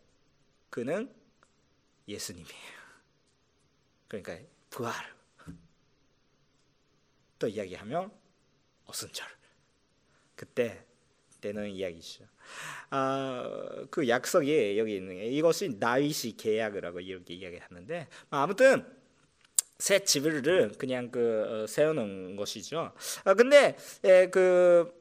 [0.70, 1.12] 그는
[2.08, 2.78] 예수님이에요.
[4.08, 4.38] 그러니까
[4.70, 4.94] 부활
[7.40, 8.12] 또 이야기하면
[8.88, 9.28] 오순절
[10.36, 10.84] 그때
[11.42, 12.26] 되는 이야기죠.
[12.90, 18.97] 아, 그 약속이 여기 있는 게 이것이 다윗이 계약이라고 이렇게 이야기하는데 아무튼
[19.80, 22.92] 새 집을 그냥 그 어, 세우는 것이죠.
[23.24, 24.92] 아, 근데 에, 그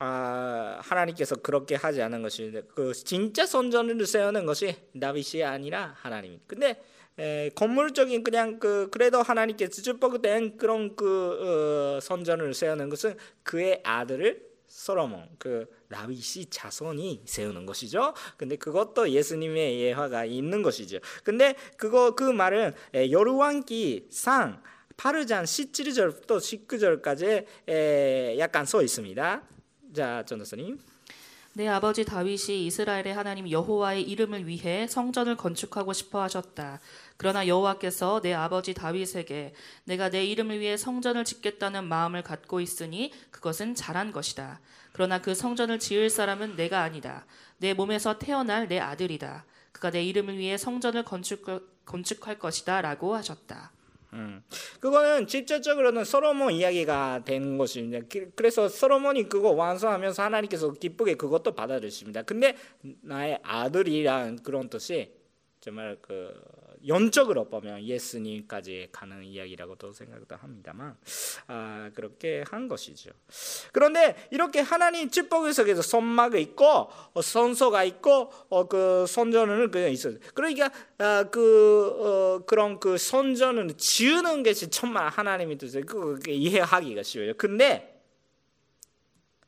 [0.00, 6.40] 아, 하나님께서 그렇게 하지 않은 것이 그 진짜 선전을 세우는 것이 다윗이 아니라 하나님.
[6.46, 6.80] 근데
[7.18, 14.46] 에, 건물적인 그냥 그 그래도 하나님께서 축복된 그런 그 어, 선전을 세우는 것은 그의 아들을
[14.68, 18.14] 솔로몬 그 다윗이 자손이 세우는 것이죠.
[18.36, 20.98] 근데 그것도 예수님의 예화가 있는 것이죠.
[21.24, 24.62] 근데 그거 그 말은 여루왕기 상
[24.96, 29.42] 8장 17절부터 19절까지 약간 써 있습니다.
[29.94, 30.78] 자, 전도사님.
[31.58, 36.78] 내 아버지 다윗이 이스라엘의 하나님 여호와의 이름을 위해 성전을 건축하고 싶어 하셨다.
[37.16, 43.74] 그러나 여호와께서 내 아버지 다윗에게 내가 내 이름을 위해 성전을 짓겠다는 마음을 갖고 있으니 그것은
[43.74, 44.60] 잘한 것이다.
[44.92, 47.26] 그러나 그 성전을 지을 사람은 내가 아니다.
[47.56, 49.44] 내 몸에서 태어날 내 아들이다.
[49.72, 51.44] 그가 내 이름을 위해 성전을 건축,
[51.84, 53.72] 건축할 것이다 라고 하셨다.
[54.14, 54.42] 음.
[54.80, 58.06] 그거는 직접적으로는 솔로몬 이야기가 된 것입니다.
[58.34, 62.22] 그래서 솔로몬이 그거 완성하면서 하나님께서 기쁘게 그것도 받아들이십니다.
[62.22, 62.56] 근데
[63.02, 65.12] 나의 아들이란 그런 뜻이
[65.60, 66.34] 정말 그
[66.86, 70.96] 연적으로 보면 예수님까지 가는 이야기라고도 생각도 합니다만
[71.46, 73.10] 아, 그렇게 한 것이죠.
[73.72, 80.14] 그런데 이렇게 하나님 축복의 속에서 선막이 있고 어, 선서가 있고 어, 그 선전은 그냥 있어요.
[80.34, 87.34] 그러니까 아, 그 어, 그런 그 선전은 지우는 것이 정말 하나님의 뜻을 그 이해하기가 쉬워요.
[87.36, 88.02] 근데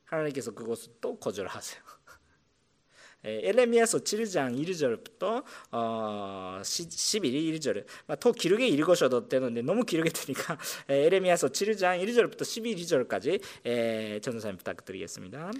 [0.04, 1.89] 하나님께서 그것을 또 거절하세요.
[3.24, 7.84] 에레미야서 7장 1절부터 어, 11, 1절
[8.18, 10.56] 더 길게 읽으셔도 되는데 너무 길게 되니까
[10.88, 15.50] 에레미야서 7장 1절부터 11, 2절까지 전사님 부탁드리겠습니다.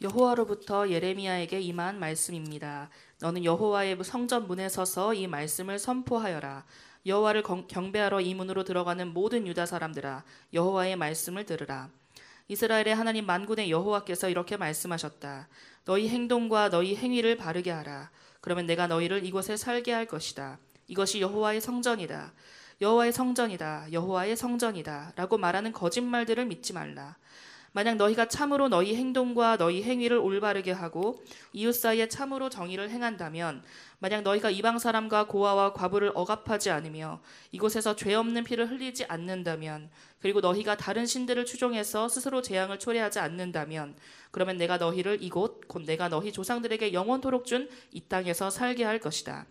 [0.00, 2.90] 여호와로부터 예레미야에게 임한 말씀입니다.
[3.20, 6.64] 너는 여호와의 성전 문에 서서 이 말씀을 선포하여라.
[7.06, 11.90] 여호와를 경배하러 이 문으로 들어가는 모든 유다 사람들아 여호와의 말씀을 들으라.
[12.48, 15.48] 이스라엘의 하나님 만군의 여호와께서 이렇게 말씀하셨다.
[15.84, 18.10] 너희 행동과 너희 행위를 바르게 하라.
[18.40, 20.58] 그러면 내가 너희를 이곳에 살게 할 것이다.
[20.86, 22.32] 이것이 여호와의 성전이다.
[22.80, 23.92] 여호와의 성전이다.
[23.92, 27.16] 여호와의 성전이다 라고 말하는 거짓말들을 믿지 말라.
[27.74, 33.62] 만약 너희가 참으로 너희 행동과 너희 행위를 올바르게 하고 이웃 사이에 참으로 정의를 행한다면
[33.98, 40.40] 만약 너희가 이방 사람과 고아와 과부를 억압하지 않으며 이곳에서 죄 없는 피를 흘리지 않는다면 그리고
[40.40, 43.96] 너희가 다른 신들을 추종해서 스스로 재앙을 초래하지 않는다면
[44.30, 49.46] 그러면 내가 너희를 이곳 곧 내가 너희 조상들에게 영원토록 준 이 땅에서 살게 할 것이다.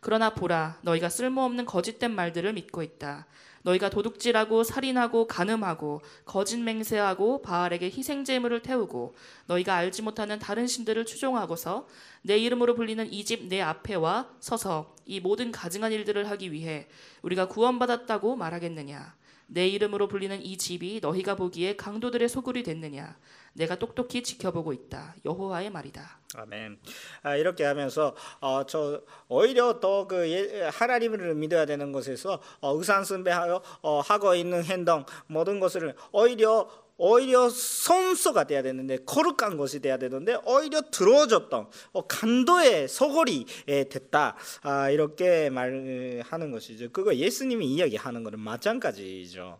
[0.00, 3.26] 그러나 보라 너희가 쓸모없는 거짓된 말들을 믿고 있다.
[3.64, 9.14] 너희가 도둑질하고 살인하고 간음하고 거짓 맹세하고 바알에게 희생 제물을 태우고
[9.46, 11.86] 너희가 알지 못하는 다른 신들을 추종하고서
[12.22, 16.86] 내 이름으로 불리는 이 집 내 앞에와 서서 이 모든 가증한 일들을 하기 위해
[17.22, 19.14] 우리가 구원받았다고 말하겠느냐
[19.54, 23.16] 내 이름으로 불리는 이 집이 너희가 보기에 강도들의 소굴이 됐느냐?
[23.52, 25.14] 내가 똑똑히 지켜보고 있다.
[25.24, 26.18] 여호와의 말이다.
[26.34, 26.80] 아멘.
[27.22, 34.00] 아, 이렇게 하면서 어, 저 오히려 더그 예, 하나님을 믿어야 되는 것에서 어, 의상숭배하여 어,
[34.00, 40.80] 하고 있는 행동 모든 것을 오히려 오히려 손소가 돼야 되는데 거룩한 것이 돼야 되는데 오히려
[40.90, 46.90] 들어줬던 어, 간도의 소골이 됐다 아, 이렇게 말하는 것이죠.
[46.92, 49.58] 그거 예수님이 이야기하는 거는 마찬가지죠.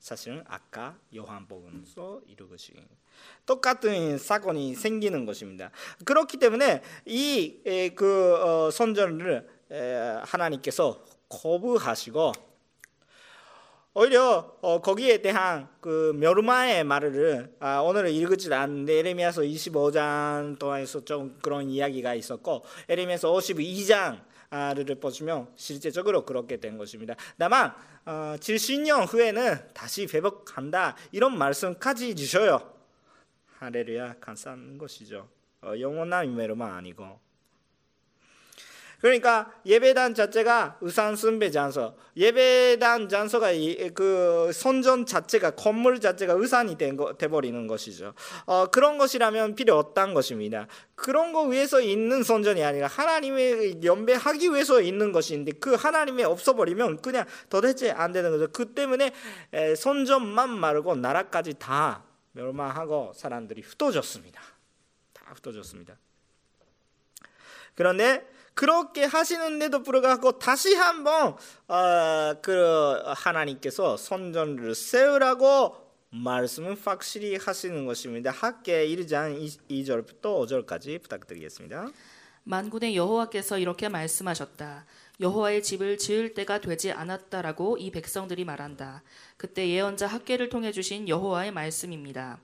[0.00, 2.72] 사실은 아까 요한복음서 이루것이
[3.44, 5.70] 똑같은 사건이 생기는 것입니다.
[6.06, 9.46] 그렇기 때문에 이그 어, 선전을
[10.24, 12.49] 하나님께서 거부하시고
[13.92, 21.36] 오히려 어, 거기에 대한 그 멸마의 말을 아, 오늘은 읽지 않는데 에레미야서 25장 동안에서 좀
[21.42, 27.14] 그런 이야기가 있었고 에레미야서 52장 를 보시면 실제적으로 그렇게 된 것입니다.
[27.38, 27.72] 다만
[28.04, 32.74] 어, 70년 후에는 다시 회복한다 이런 말씀까지 주셔요.
[33.58, 35.28] 할렐루야 감사한 것이죠.
[35.62, 37.20] 어, 영원한 유매로만 아니고
[39.00, 43.48] 그러니까 예배단 자체가 의상 숭배 장소, 예배단 장소가
[43.94, 48.12] 그 선전 자체가 건물 자체가 의산이 된 거, 돼버리는 것이죠.
[48.44, 50.66] 어, 그런 것이라면 필요 없다는 것입니다.
[50.94, 57.24] 그런 거 위해서 있는 선전이 아니라 하나님의 연배하기 위해서 있는 것인데 그 하나님이 없어버리면 그냥
[57.48, 58.48] 도대체 안 되는 거죠.
[58.52, 59.12] 그 때문에
[59.76, 64.42] 선전만 말고 나라까지 다 멸망하고 사람들이 흩어졌습니다.
[65.14, 65.96] 다 흩어졌습니다.
[67.74, 71.36] 그런데 그렇게 하시는데도 불구하고 다시 한번
[71.68, 78.30] 어, 그 하나님께서 선전을 세우라고 말씀은 확실히 하시는 것입니다.
[78.30, 81.88] 학계 1장 2절부터 5절까지 부탁드리겠습니다.
[82.42, 84.86] 만군의 여호와께서 이렇게 말씀하셨다.
[85.20, 89.02] 여호와의 집을 지을 때가 되지 않았다라고 이 백성들이 말한다.
[89.36, 92.40] 그때 예언자 학계를 통해 주신 여호와의 말씀입니다.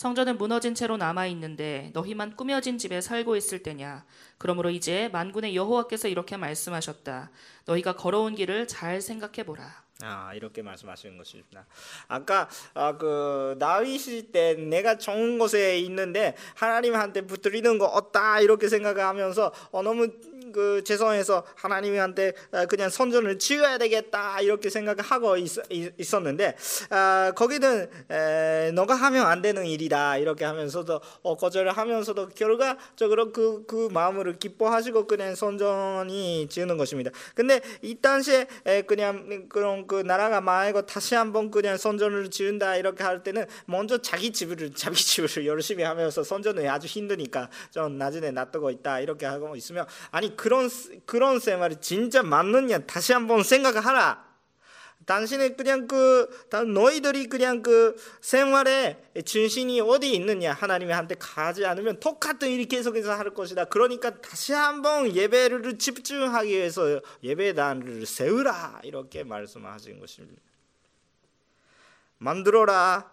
[0.00, 4.06] 성전은 무너진 채로 남아 있는데 너희만 꾸며진 집에 살고 있을 때냐?
[4.38, 7.30] 그러므로 이제 만군의 여호와께서 이렇게 말씀하셨다.
[7.66, 9.62] 너희가 걸어온 길을 잘 생각해 보라.
[10.02, 11.66] 아 이렇게 말씀하시는 것입니다.
[12.08, 19.52] 아까 아, 그 다윗이 때 내가 좋은 곳에 있는데 하나님한테 붙들리는 거 없다 이렇게 생각하면서
[19.70, 20.08] 어, 너무
[20.52, 26.56] 그 죄송해서 하나님한테 어, 그냥 선전을 지어야 되겠다 이렇게 생각하고 있, 었는데
[26.90, 33.64] 아, 거기는 에, 너가 하면 안 되는 일이다 이렇게 하면서도 어, 거절을 하면서도 결과적으로 그,
[33.66, 37.10] 그 마음을 기뻐하시고 그냥 선전이 지는 것입니다.
[37.34, 43.02] 근데 이 당시에 에, 그냥 그런 그 나라가 망하고 다시 한번 그냥 선전을 지은다 이렇게
[43.04, 48.70] 할 때는 먼저 자기 집을 자기 집을 열심히 하면서 선전이 아주 힘드니까 좀 나중에 놔두고
[48.70, 50.70] 있다 이렇게 하고 있으면 아니 그런
[51.04, 54.30] 그런 생활이 진짜 맞느냐 다시 한번 생각하라.
[55.04, 62.64] 당신의 그냥 그 너희들이 그냥 그 생활의 중심이 어디 있느냐 하나님한테 가지 않으면 똑같은 일이
[62.64, 63.66] 계속해서 할 것이다.
[63.66, 70.40] 그러니까 다시 한번 예배를 집중하기 위해서 예배단을 세우라 이렇게 말씀하신 것입니다.
[72.16, 73.12] 만들어라.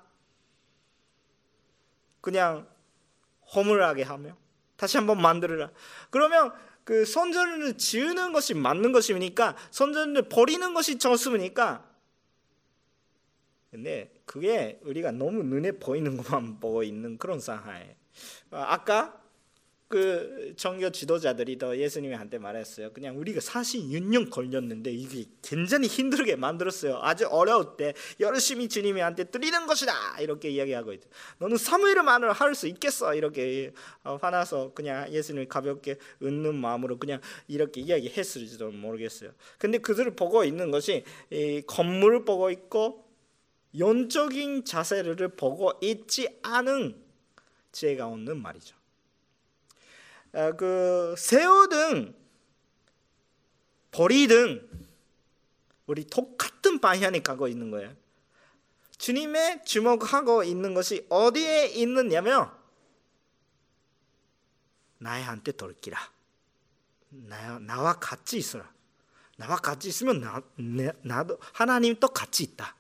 [2.21, 2.69] 그냥
[3.53, 4.37] 허물하게 하며
[4.77, 5.71] 다시 한번 만들어라.
[6.09, 6.53] 그러면
[6.87, 11.85] 그 선전을 지으는 것이 맞는 것이니까 선전을 버리는 것이 좋습니까?
[13.69, 17.93] 근데 그게 우리가 너무 눈에 보이는 것만 보고 있는 그런 상황에
[18.51, 19.21] 아까
[19.87, 22.91] 그 종교 지도자들이 더 예수님한테 말했어요.
[22.91, 26.99] 그냥 우리가 46년 걸렸는데 이게 굉장히 힘들게 만들었어요.
[27.01, 31.07] 아주 어려울 때 열심히 주님한테 드리는 것이다 이렇게 이야기하고 있죠.
[31.39, 33.71] 너는 사무엘만을 할 수 있겠어 이렇게
[34.03, 39.31] 어, 화나서 그냥 예수님 가볍게 웃는 마음으로 그냥 이렇게 이야기했을지도 모르겠어요.
[39.57, 43.07] 근데 그들을 보고 있는 것이 이 건물을 보고 있고
[43.77, 46.95] 영적인 자세를 보고 있지 않은
[47.71, 48.76] 죄가 없는 말이죠.
[50.33, 52.15] 어, 그 세우든
[53.91, 54.87] 버리든
[55.87, 57.95] 우리 똑같은 방향에 가고 있는 거예요.
[58.97, 62.51] 주님의 주목하고 있는 것이 어디에 있느냐면
[64.97, 65.97] 나한테 돌기라.
[67.09, 68.71] 나, 나와 같이 있어라.
[69.37, 72.75] 나와 같이 있으면 나, 내, 나도 하나님도 같이 있다.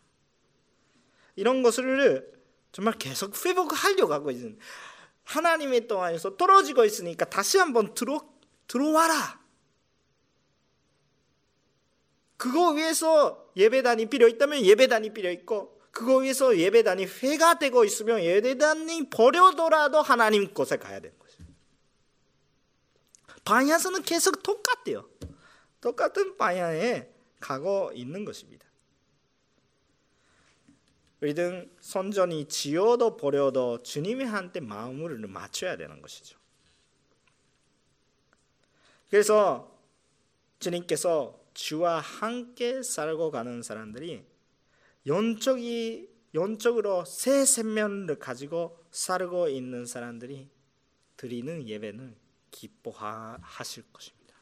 [1.35, 2.33] 이런 것을
[2.71, 4.59] 정말 계속 회복하려고 하고 있는
[5.27, 8.21] 하나님의 동안에서 떨어지고 있으니까 다시 한번 들어
[8.67, 9.41] 들어와라.
[12.37, 19.09] 그거 위해서 예배단이 필요 있다면 예배단이 필요 있고 그거 위해서 예배단이 회가 되고 있으면 예배단이
[19.09, 21.43] 버려더라도 하나님 곳에 가야 되는 거죠.
[23.43, 25.09] 방향성은 계속 똑같대요.
[25.81, 27.09] 똑같은 방향에
[27.39, 28.66] 가고 있는 것입니다.
[31.21, 36.37] 우리는 선전이 지어도 버려도 주님의 한테 마음을 맞춰야 되는 것이죠.
[39.09, 39.75] 그래서
[40.59, 44.23] 주님께서 주와 함께 살고 가는 사람들이
[45.07, 50.49] 영적이 영적으로 새 생명을 가지고 살고 있는 사람들이
[51.15, 52.15] 드리는 예배는
[52.51, 54.35] 기뻐하실 것입니다.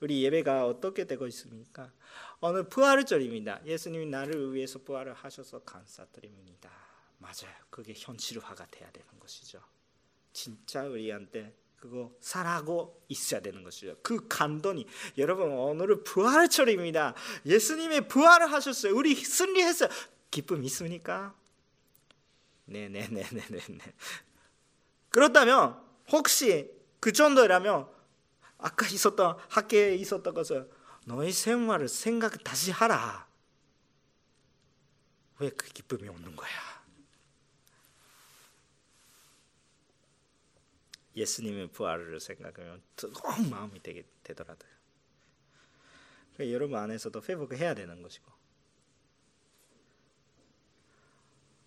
[0.00, 1.92] 우리 예배가 어떻게 되고 있습니까?
[2.40, 3.64] 오늘 부활절입니다.
[3.64, 6.70] 예수님이 나를 위해서 부활을 하셔서 감사드립니다.
[7.18, 7.54] 맞아요.
[7.70, 9.60] 그게 현실화가 돼야 되는 것이죠.
[10.32, 13.96] 진짜 우리한테 그거 살아고 있어야 되는 것이죠.
[14.02, 14.86] 그 감동이
[15.18, 17.14] 여러분 오늘은 부활절입니다.
[17.46, 18.94] 예수님의 부활을 하셨어요.
[18.94, 19.88] 우리 승리했어요.
[20.30, 21.34] 기쁨 있습니까?
[22.66, 23.78] 네네네네네.
[25.08, 25.80] 그렇다면
[26.10, 26.70] 혹시
[27.00, 27.88] 그 정도라면
[28.58, 30.70] 아까 있었던 학교에 있었던 것을
[31.06, 33.26] 너의 생활을 생각 다시 하라.
[35.38, 36.50] 왜 그 기쁨이 없는 거야?
[41.14, 44.70] 예수님의 부활을 생각하면 뜨거운 마음이 되게 되더라고요.
[46.34, 48.30] 그러니까 여러분 안에서도 회복해야 되는 것이고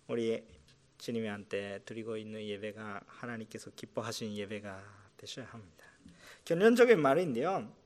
[0.08, 0.46] 우리
[0.98, 5.86] 주님한테 드리고 있는 예배가 하나님께서 기뻐하신 예배가 되셔야 합니다.
[6.44, 7.79] 결론적인 말인데요.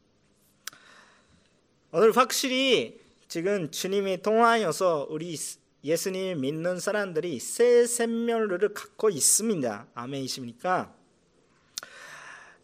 [1.96, 5.38] 오늘 확실히 지금 주님이 통하여서 우리
[5.84, 9.86] 예수님 믿는 사람들이 새 생명을 갖고 있습니다.
[9.94, 10.92] 아멘이십니까?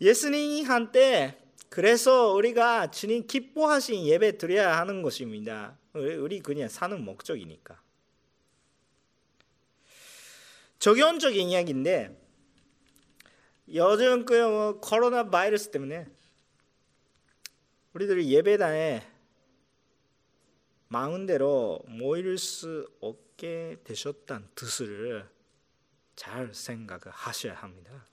[0.00, 5.78] 예수님한테 그래서 우리가 주님 기뻐하신 예배 드려야 하는 것입니다.
[5.92, 7.80] 우리 그냥 사는 목적이니까.
[10.80, 12.20] 적용적인 이야기인데
[13.74, 16.08] 요즘 그 코로나 바이러스 때문에
[17.92, 19.09] 우리들이 예배단에
[20.92, 25.30] 마음대로 모일 수 없게 되셨다는 뜻을
[26.16, 28.04] 잘 생각을 하셔야 합니다.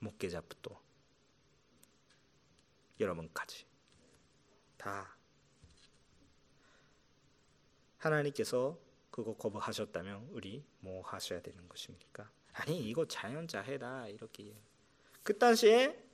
[0.00, 0.78] 목회자부터
[3.00, 3.66] 여러분까지
[4.76, 5.16] 다
[7.96, 8.78] 하나님께서
[9.10, 12.30] 그거 거부하셨다면 우리 뭐 하셔야 되는 것입니까?
[12.52, 14.54] 아니 이거 자연자해다 이렇게
[15.22, 16.04] 그 당시에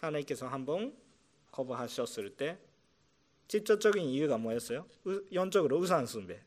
[0.00, 1.09] 하나님께서 한번
[1.50, 2.58] 거부하셨을 때
[3.48, 4.86] 직접적인 이유가 뭐였어요?
[5.32, 6.40] 영적으로 우상 숭배.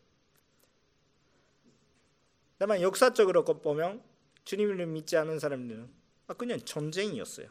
[2.58, 4.01] 다만 역사적으로 보면
[4.45, 5.89] 주님을 믿지 않은 사람들은
[6.28, 7.49] 아, 그냥 전쟁이었어요.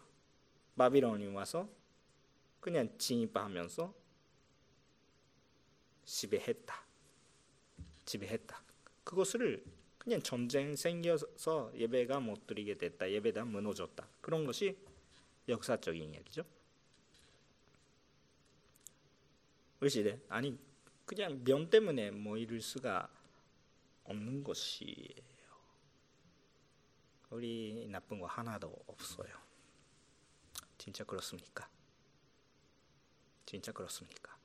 [0.76, 1.68] 바비론이 와서
[2.61, 3.94] 그냥 진입하면서
[6.05, 6.84] 지배했다.
[8.05, 8.62] 지배했다.
[9.05, 9.64] 그것을
[9.98, 13.11] 그냥 전쟁 생겨서 예배가 못 드리게 됐다.
[13.11, 14.09] 예배가 무너졌다.
[14.20, 14.76] 그런 것이
[15.48, 16.44] 역사적인 이야기죠.
[19.83, 20.16] 왜 시대?
[20.28, 20.57] 아니
[21.05, 23.12] 그냥 면 때문에 뭐 이룰 수가
[24.05, 25.33] 없는 것이에요.
[27.30, 29.35] 우리 나쁜 거 하나도 없어요.
[30.78, 31.68] 진짜 그렇습니까?
[33.45, 34.39] 진짜 그렇습니까?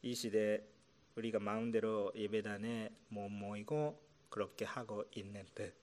[0.00, 0.66] 이 시대
[1.14, 5.74] 우리가 마음대로 예배단에 못 모이고 그렇게 하고 있는 듯.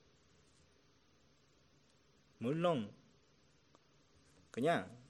[2.38, 2.92] 물론
[4.50, 5.05] 그냥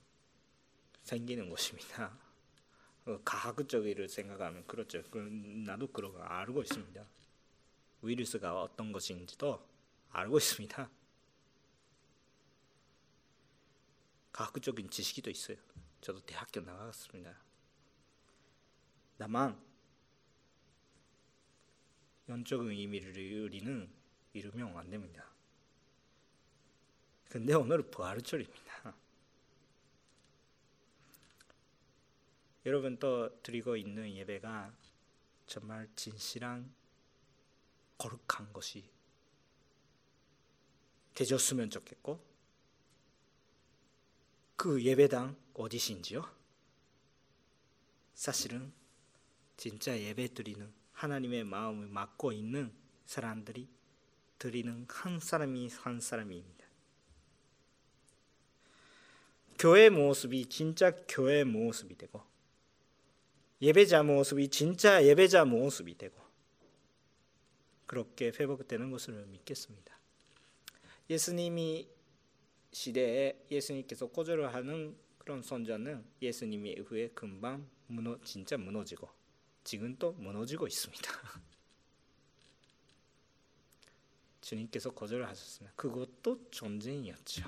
[1.06, 2.18] 생기는 것입니다.
[3.24, 5.00] 과학적으로 생각하면 그렇죠.
[5.64, 7.06] 나도 그런 거 알고 있습니다.
[8.02, 9.64] 위루스가 어떤 것인지도
[10.10, 10.90] 알고 있습니다.
[14.32, 15.56] 과학적인 지식이 있어요.
[16.00, 17.40] 저도 대학교 나갔습니다.
[19.16, 19.56] 다만
[22.28, 23.88] 영적인 의미를 우리는
[24.32, 25.24] 이루면 안 됩니다.
[27.28, 28.65] 근데 오늘은 부활절입니다.
[32.66, 34.74] 여러분 또 드리고 있는 예배가
[35.46, 36.74] 정말 진실한
[37.96, 38.90] 거룩한 것이
[41.14, 42.20] 되졌으면 좋겠고
[44.56, 46.28] 그 예배당 어디신지요?
[48.14, 48.72] 사실은
[49.56, 52.72] 진짜 예배 드리는 하나님의 마음을 맡고 있는
[53.04, 53.68] 사람들이
[54.40, 56.66] 드리는 한 사람이 한 사람입니다.
[59.56, 62.35] 교회 모습이 진짜 교회 모습이 되고
[63.60, 66.20] 예배자 모습이 진짜 예배자 모습이 되고
[67.86, 69.96] 그렇게 회복되는 것을 믿겠습니다.
[71.08, 71.88] 예수님이
[72.72, 79.08] 시대에 예수님께서 거절하는 그런 선전은 예수님의 후에 금방 무너 진짜 무너지고
[79.64, 81.10] 지금 또 무너지고 있습니다.
[84.40, 85.74] 주님께서 거절하셨습니다.
[85.74, 87.44] 그것도 전쟁이었죠.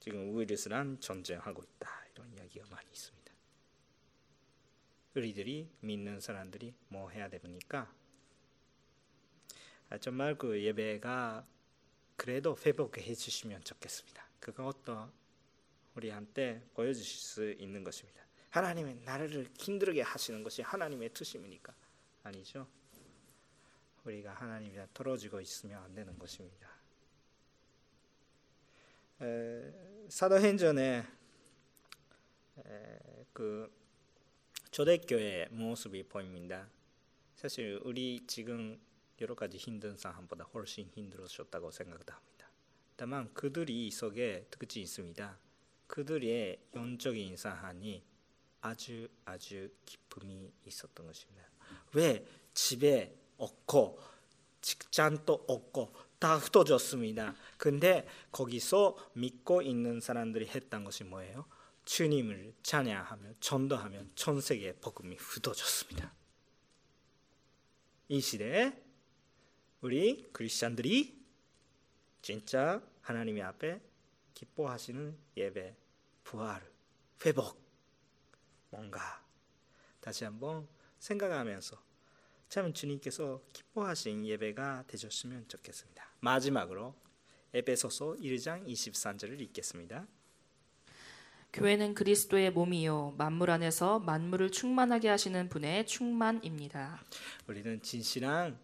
[0.00, 3.25] 지금 우이르스랑 전쟁하고 있다 이런 이야기가 많이 있습니다.
[5.16, 7.90] 우리들이 믿는 사람들이 뭐 해야 됩니까?
[9.88, 11.46] 아, 정말 그 예배가
[12.16, 14.28] 그래도 회복해 주시면 좋겠습니다.
[14.40, 15.10] 그것도
[15.94, 18.20] 우리한테 보여주실 수 있는 것입니다.
[18.50, 21.74] 하나님의 나를 힘들게 하시는 것이 하나님의 뜻입니까?
[22.22, 22.68] 아니죠.
[24.04, 26.68] 우리가 하나님이랑 떨어지고 있으면 안 되는 것입니다.
[29.22, 29.72] 에,
[30.10, 31.06] 사도행전에
[32.66, 32.98] 에,
[33.32, 33.85] 그
[34.76, 36.68] 초대교회 모습이 보입니다.
[37.34, 38.78] 사실 우리 지금
[39.22, 42.20] 여러 가지 힘든 상황보다 훨씬 힘들었다고 생각합니다.
[42.94, 45.38] 다만 그들이 속에 특징이 있습니다.
[45.86, 48.02] 그들의 영적인 상황이
[48.60, 51.48] 아주 아주 기쁨이 있었던 것입니다.
[51.94, 53.98] 왜 집에 없고
[54.60, 57.34] 직장도 없고 다 흩어졌습니다.
[57.56, 61.46] 근데 거기서 믿고 있는 사람들이 했던 것이 뭐예요?
[61.86, 66.12] 주님을 찬양하며 전도하며 전 세계 복음이 흩어졌습니다.
[68.08, 68.72] 이 시대에
[69.80, 71.16] 우리 크리스천들이
[72.22, 73.80] 진짜 하나님의 앞에
[74.34, 75.76] 기뻐하시는 예배,
[76.24, 76.68] 부활,
[77.24, 77.64] 회복
[78.70, 79.24] 뭔가
[80.00, 80.68] 다시 한번
[80.98, 81.80] 생각하면서
[82.48, 86.16] 참 주님께서 기뻐하신 예배가 되셨으면 좋겠습니다.
[86.18, 86.96] 마지막으로
[87.52, 90.06] 에베소서 1장 23절을 읽겠습니다.
[91.56, 97.02] 교회는 그리스도의 몸이요 만물 안에서 만물을 충만하게 하시는 분의 충만입니다.
[97.46, 98.58] 우리는 진실한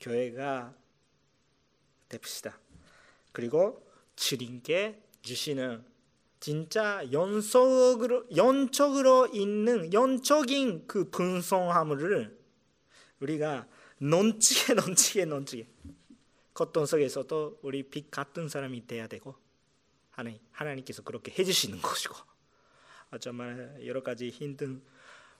[0.00, 0.74] 교회가
[2.08, 2.58] 됩시다.
[3.30, 5.84] 그리고 주님께 주시는
[6.40, 12.38] 진짜 연속으로 연적으로 있는 연적인 그 분성함을
[13.20, 13.68] 우리가
[13.98, 15.68] 넘치게 넘치게 넘치게
[16.54, 19.34] 겉돈 속에서도 우리 빛 같은 사람이 돼야 되고
[20.14, 22.14] 하나님 하나님께서 그렇게 해주시는 것이고
[23.20, 24.82] 정말 여러 가지 힘든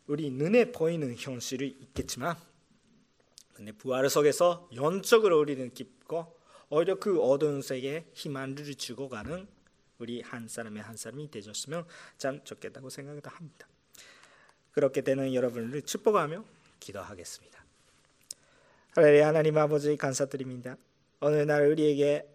[0.07, 2.37] 우리 눈에 보이는 현실이 있겠지만
[3.55, 6.37] 근데 부활 속에서 영적으로 우리는 깊고
[6.70, 9.47] 오히려 그 어두운 세계에 희망을 주고 가는
[9.99, 11.87] 우리 한 사람의 한 사람이 되셨으면
[12.18, 13.68] 참 좋겠다고 생각합니다.
[14.72, 16.45] 그렇게 되는 여러분을 축복하며
[16.81, 17.64] 기도하겠습니다.
[18.91, 20.77] 할렐루야 하나님 아버지 감사드립니다.
[21.20, 22.29] 어느 날 우리에게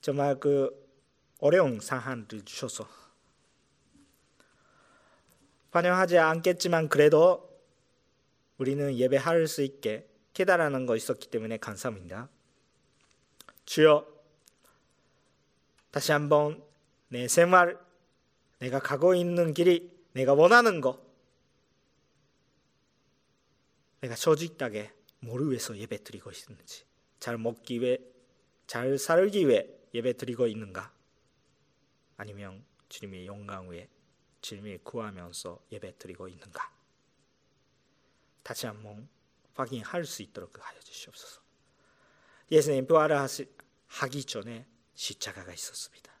[0.00, 0.79] 정말 그
[1.40, 2.88] 어려운 상황을 주셔서
[5.70, 7.48] 환영하지 않겠지만 그래도
[8.58, 12.28] 우리는 예배할 수 있게 깨달아는 거 있었기 때문에 감사합니다.
[13.64, 14.06] 주여
[15.90, 16.62] 다시 한번
[17.08, 17.78] 내 생활
[18.58, 21.00] 내가 가고 있는 길이 내가 원하는 거
[24.00, 26.84] 내가 조직하게 뭐를 위해서 예배 드리고 있는지
[27.18, 27.98] 잘 먹기 위해
[28.66, 30.92] 잘 살기 위해 예배 드리고 있는가
[32.20, 33.88] 아니면 주님의 영광 위해
[34.42, 36.70] 주님을 구하면서 예배 드리고 있는가
[38.42, 39.08] 다시 한번
[39.54, 41.40] 확인할 수 있도록 하여 주시옵소서
[42.50, 43.16] 예수님 부활을
[43.86, 46.12] 하기 전에 십자가가 있었습니다.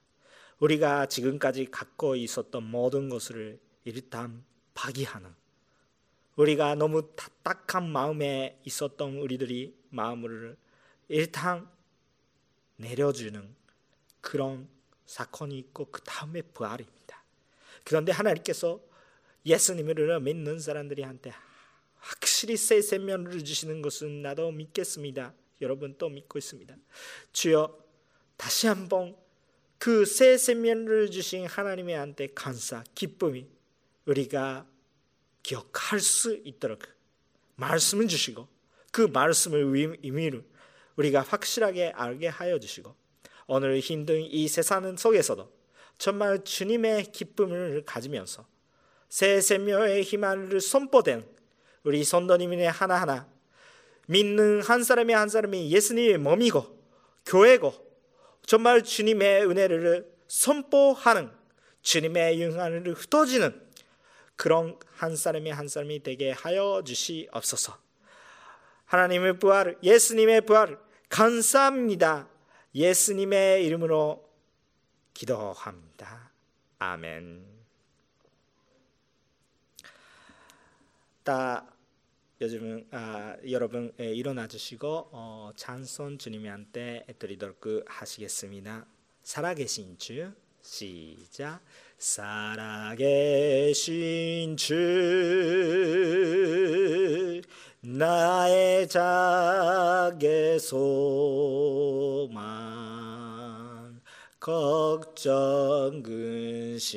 [0.60, 4.42] 우리가 지금까지 갖고 있었던 모든 것을 일단
[4.72, 5.34] 파기하는
[6.36, 10.56] 우리가 너무 딱딱한 마음에 있었던 우리들이 마음을
[11.08, 11.70] 일단
[12.76, 13.54] 내려주는
[14.22, 14.79] 그런
[15.10, 17.20] 사건이 있고 그 다음에 부활입니다.
[17.82, 18.80] 그런데 하나님께서
[19.44, 21.32] 예수님을 믿는 사람들이한테
[21.98, 25.34] 확실히 새 생명을 주시는 것은 나도 믿겠습니다.
[25.62, 26.76] 여러분 또 믿고 있습니다.
[27.32, 27.76] 주여
[28.36, 29.16] 다시 한번
[29.78, 33.48] 그 새 생명을 주신 하나님의 한테 감사, 기쁨이
[34.04, 34.66] 우리가
[35.42, 36.82] 기억할 수 있도록
[37.56, 38.46] 말씀을 주시고
[38.92, 40.44] 그 말씀의 의미를
[40.96, 42.99] 우리가 확실하게 알게 하여 주시고
[43.52, 45.50] 오늘 힘든 이 세상 속에서도
[45.98, 48.46] 정말 주님의 기쁨을 가지면서
[49.08, 51.26] 새 생명의 희망을 선포된
[51.82, 53.28] 우리 선도님의 하나하나
[54.06, 56.78] 믿는 한 사람이 한 사람이 예수님의 몸이고
[57.26, 57.74] 교회고
[58.46, 61.32] 정말 주님의 은혜를 선포하는
[61.82, 63.60] 주님의 영광을 흩어지는
[64.36, 67.76] 그런 한 사람이 한 사람이 되게 하여 주시옵소서.
[68.84, 70.78] 하나님의 부활, 예수님의 부활
[71.08, 72.28] 감사합니다.
[72.74, 74.28] 예수님의 이름으로
[75.12, 76.30] 기도합니다.
[76.78, 77.44] 아멘.
[81.24, 81.66] 다
[82.40, 88.86] 요즘은 아, 여러분 예, 일어나 주시고 어, 찬송 주님한테 드리도록 하시겠습니다.
[89.22, 91.60] 살아계신 주 시작
[92.00, 92.96] 살아계신
[94.56, 94.72] 주
[97.82, 102.40] 나의 작게 소망
[104.40, 106.96] 걱정 근심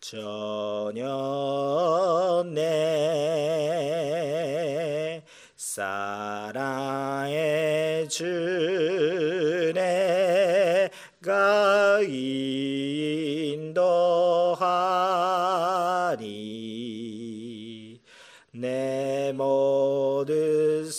[0.00, 1.04] 전혀
[2.54, 3.74] 내
[5.56, 7.28] 사랑의
[8.08, 9.17] 주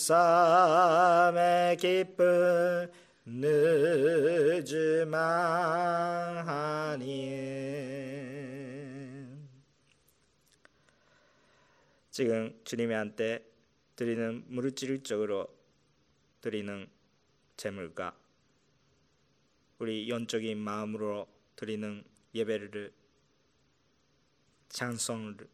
[0.09, 2.91] 삶의 기쁨
[3.27, 3.69] 늦음하니.
[12.09, 13.45] 지금 주님한테
[13.95, 15.55] 드리는 물질적으로
[16.41, 16.89] 드리는
[17.55, 18.17] 재물과
[19.77, 22.03] 우리 영적인 마음으로 드리는
[22.33, 22.91] 예배를
[24.69, 25.47] 찬송을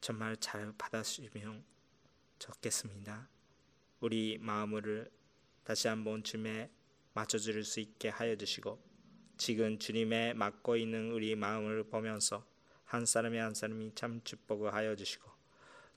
[0.00, 1.75] 정말 잘 받아주시면
[2.38, 3.28] 좋겠습니다.
[4.00, 5.10] 우리 마음을
[5.64, 6.70] 다시 한번 주님에
[7.14, 8.78] 맞춰줄 수 있게 하여 주시고
[9.36, 12.46] 지금 주님의 맡고 있는 우리 마음을 보면서
[12.84, 15.30] 한 사람이 한 사람이 참 축복을 하여 주시고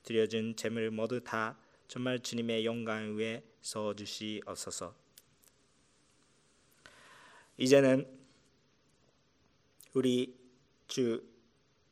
[0.02, 4.94] 드려진 재물 모두 다 정말 주님의 영광 위에 서 주시옵소서.
[7.58, 8.08] 이제는
[9.92, 10.34] 우리
[10.88, 11.22] 주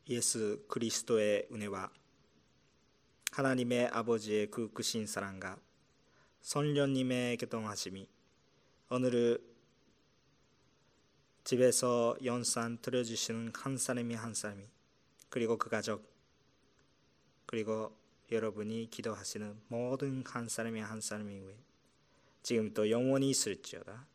[0.09, 1.91] 예수 그리스도의 은혜와
[3.39, 5.57] 하나님의 아버지의 그 크신 사랑과
[6.41, 8.05] 성령님의 교통하심이
[8.89, 9.41] 오늘
[11.45, 14.65] 집에서 연산 들어주시는 한 사람이 한 사람이
[15.29, 16.05] 그리고 그 가족
[17.45, 17.95] 그리고
[18.29, 21.55] 여러분이 기도하시는 모든 한 사람이 한 사람이 위해
[22.43, 24.05] 지금도 영원히 있을지어다.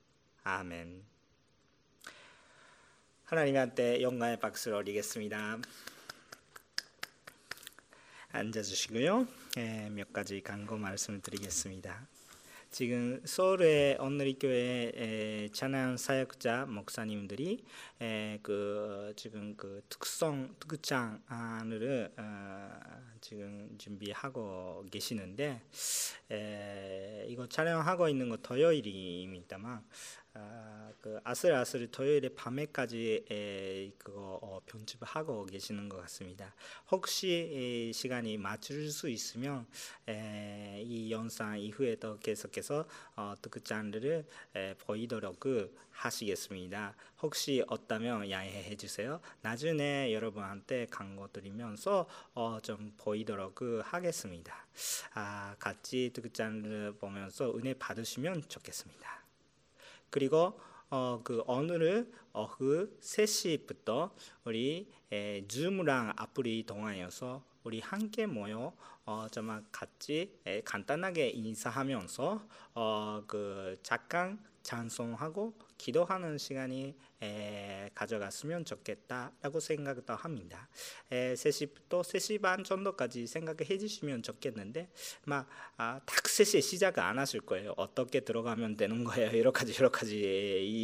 [0.43, 1.03] 아멘.
[3.25, 5.61] 하나님한테 영광의 박수를 올리겠습니다
[8.35, 9.29] 앉아주시고요.
[9.59, 12.09] 예, 몇 가지 간구 말씀을 드리겠습니다.
[12.73, 17.63] 지금 서울의 언너리 교회 찬양 사역자 목사님들이
[18.03, 22.71] 에, 그 지금 그 특성 특장을 어,
[23.21, 25.63] 지금 준비하고 계시는데
[26.33, 29.85] 에, 이거 촬영하고 있는 거 토요일입니다만
[30.37, 36.53] 아, 그 아슬아슬 토요일에 밤에까지 에, 그거 어, 편집하고 계시는 것 같습니다.
[36.91, 39.65] 혹시 에, 시간이 맞출 수 있으면
[40.09, 44.27] 에, 이 영상 이후에도 계속해서 어, 그 장르를
[44.57, 46.97] 에, 보이도록 그 하시겠습니다.
[47.23, 49.21] 혹시 없다면 양해해 주세요.
[49.41, 54.67] 나중에 여러분한테 광고 드리면서 어, 좀 보이도록 그 하겠습니다.
[55.15, 59.24] 아, 같이 그 장르 보면서 은혜 받으시면 좋겠습니다.
[60.15, 60.61] 그리고
[60.91, 64.13] 어, 그 오늘은 오후 3시부터
[64.45, 68.73] 우리 에, 줌랑 아플이 동화여서 우리 함께 모여
[69.07, 72.47] 어, 정말 같이 에, 간단하게 인사하면서
[72.77, 80.69] 어, 그 잠깐 찬송하고 기도하는 시간이 에, 가져갔으면 좋겠다라고 생각도 합니다.
[81.11, 84.89] 에, 3시부터 3시 반 정도까지 생각해 주시면 좋겠는데
[85.25, 87.73] 막 아, 딱 3시에 시작을 안 하실 거예요.
[87.77, 89.37] 어떻게 들어가면 되는 거예요.
[89.39, 90.19] 여러 가지 여러 가지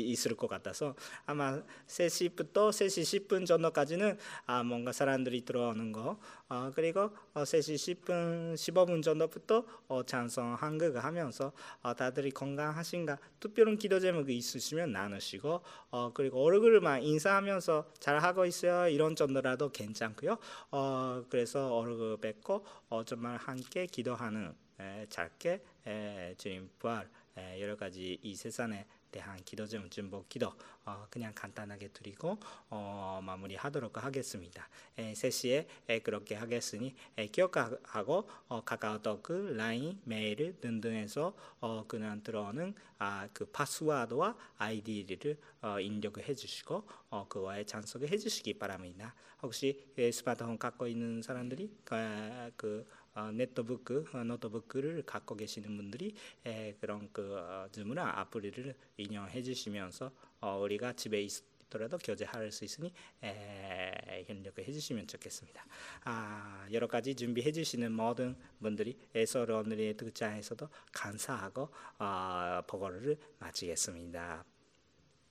[0.09, 0.95] 있을 것 같아서
[1.27, 6.19] 아마 3시부터 3시 10분 정도까지는 아, 뭔가 사람들이 들어오는 거
[6.49, 13.79] 어, 그리고 어, 3시 10분 15분 정도부터 어, 찬송 한국 하면서 어, 다들 건강하신가 특별한
[13.79, 15.61] 기도 제목이 있으시면 나누시고
[15.91, 20.39] 어, 그리고 얼굴만 인사하면서 잘 하고 있어요 이런 정도라도 괜찮고요.
[20.71, 27.77] 어, 그래서 얼굴 뵙고 어, 정말 함께 기도하는 에, 짧게 에, 주님 부활 에, 여러
[27.77, 30.53] 가지 이 세상에 대한 기도 좀 준복 기도
[30.85, 32.39] 어, 그냥 간단하게 드리고
[32.71, 34.69] 어, 마무리하도록 하겠습니다.
[34.99, 39.23] 에, 3시에 에, 그렇게 하겠으니 에, 기억하고 어, 카카오톡,
[39.57, 47.67] 라인, 메일 등등에서 어, 그냥 들어오는 아, 그 패스워드와 아이디를 어, 입력해 주시고 어, 그와의
[47.67, 49.15] 참석을 해 주시기 바랍니다.
[49.43, 53.00] 혹시 에, 스마트폰 갖고 있는 사람들이 그, 그 어,
[53.33, 56.15] 네트북, 어, 노트북을 갖고 계시는 분들이
[56.45, 60.11] 에, 그런 그 어, Zoom이나 아플리를 이용해 주시면서
[60.41, 62.93] 어, 우리가 집에 있 더라도 교제할 수 있으니
[63.23, 65.65] 에, 협력을 해주시면 좋겠습니다.
[66.05, 71.69] 아, 여러 가지 준비해 주시는 모든 분들이 서로 오늘의 특장에서도 감사하고
[71.99, 74.45] 어, 보고를 마치겠습니다.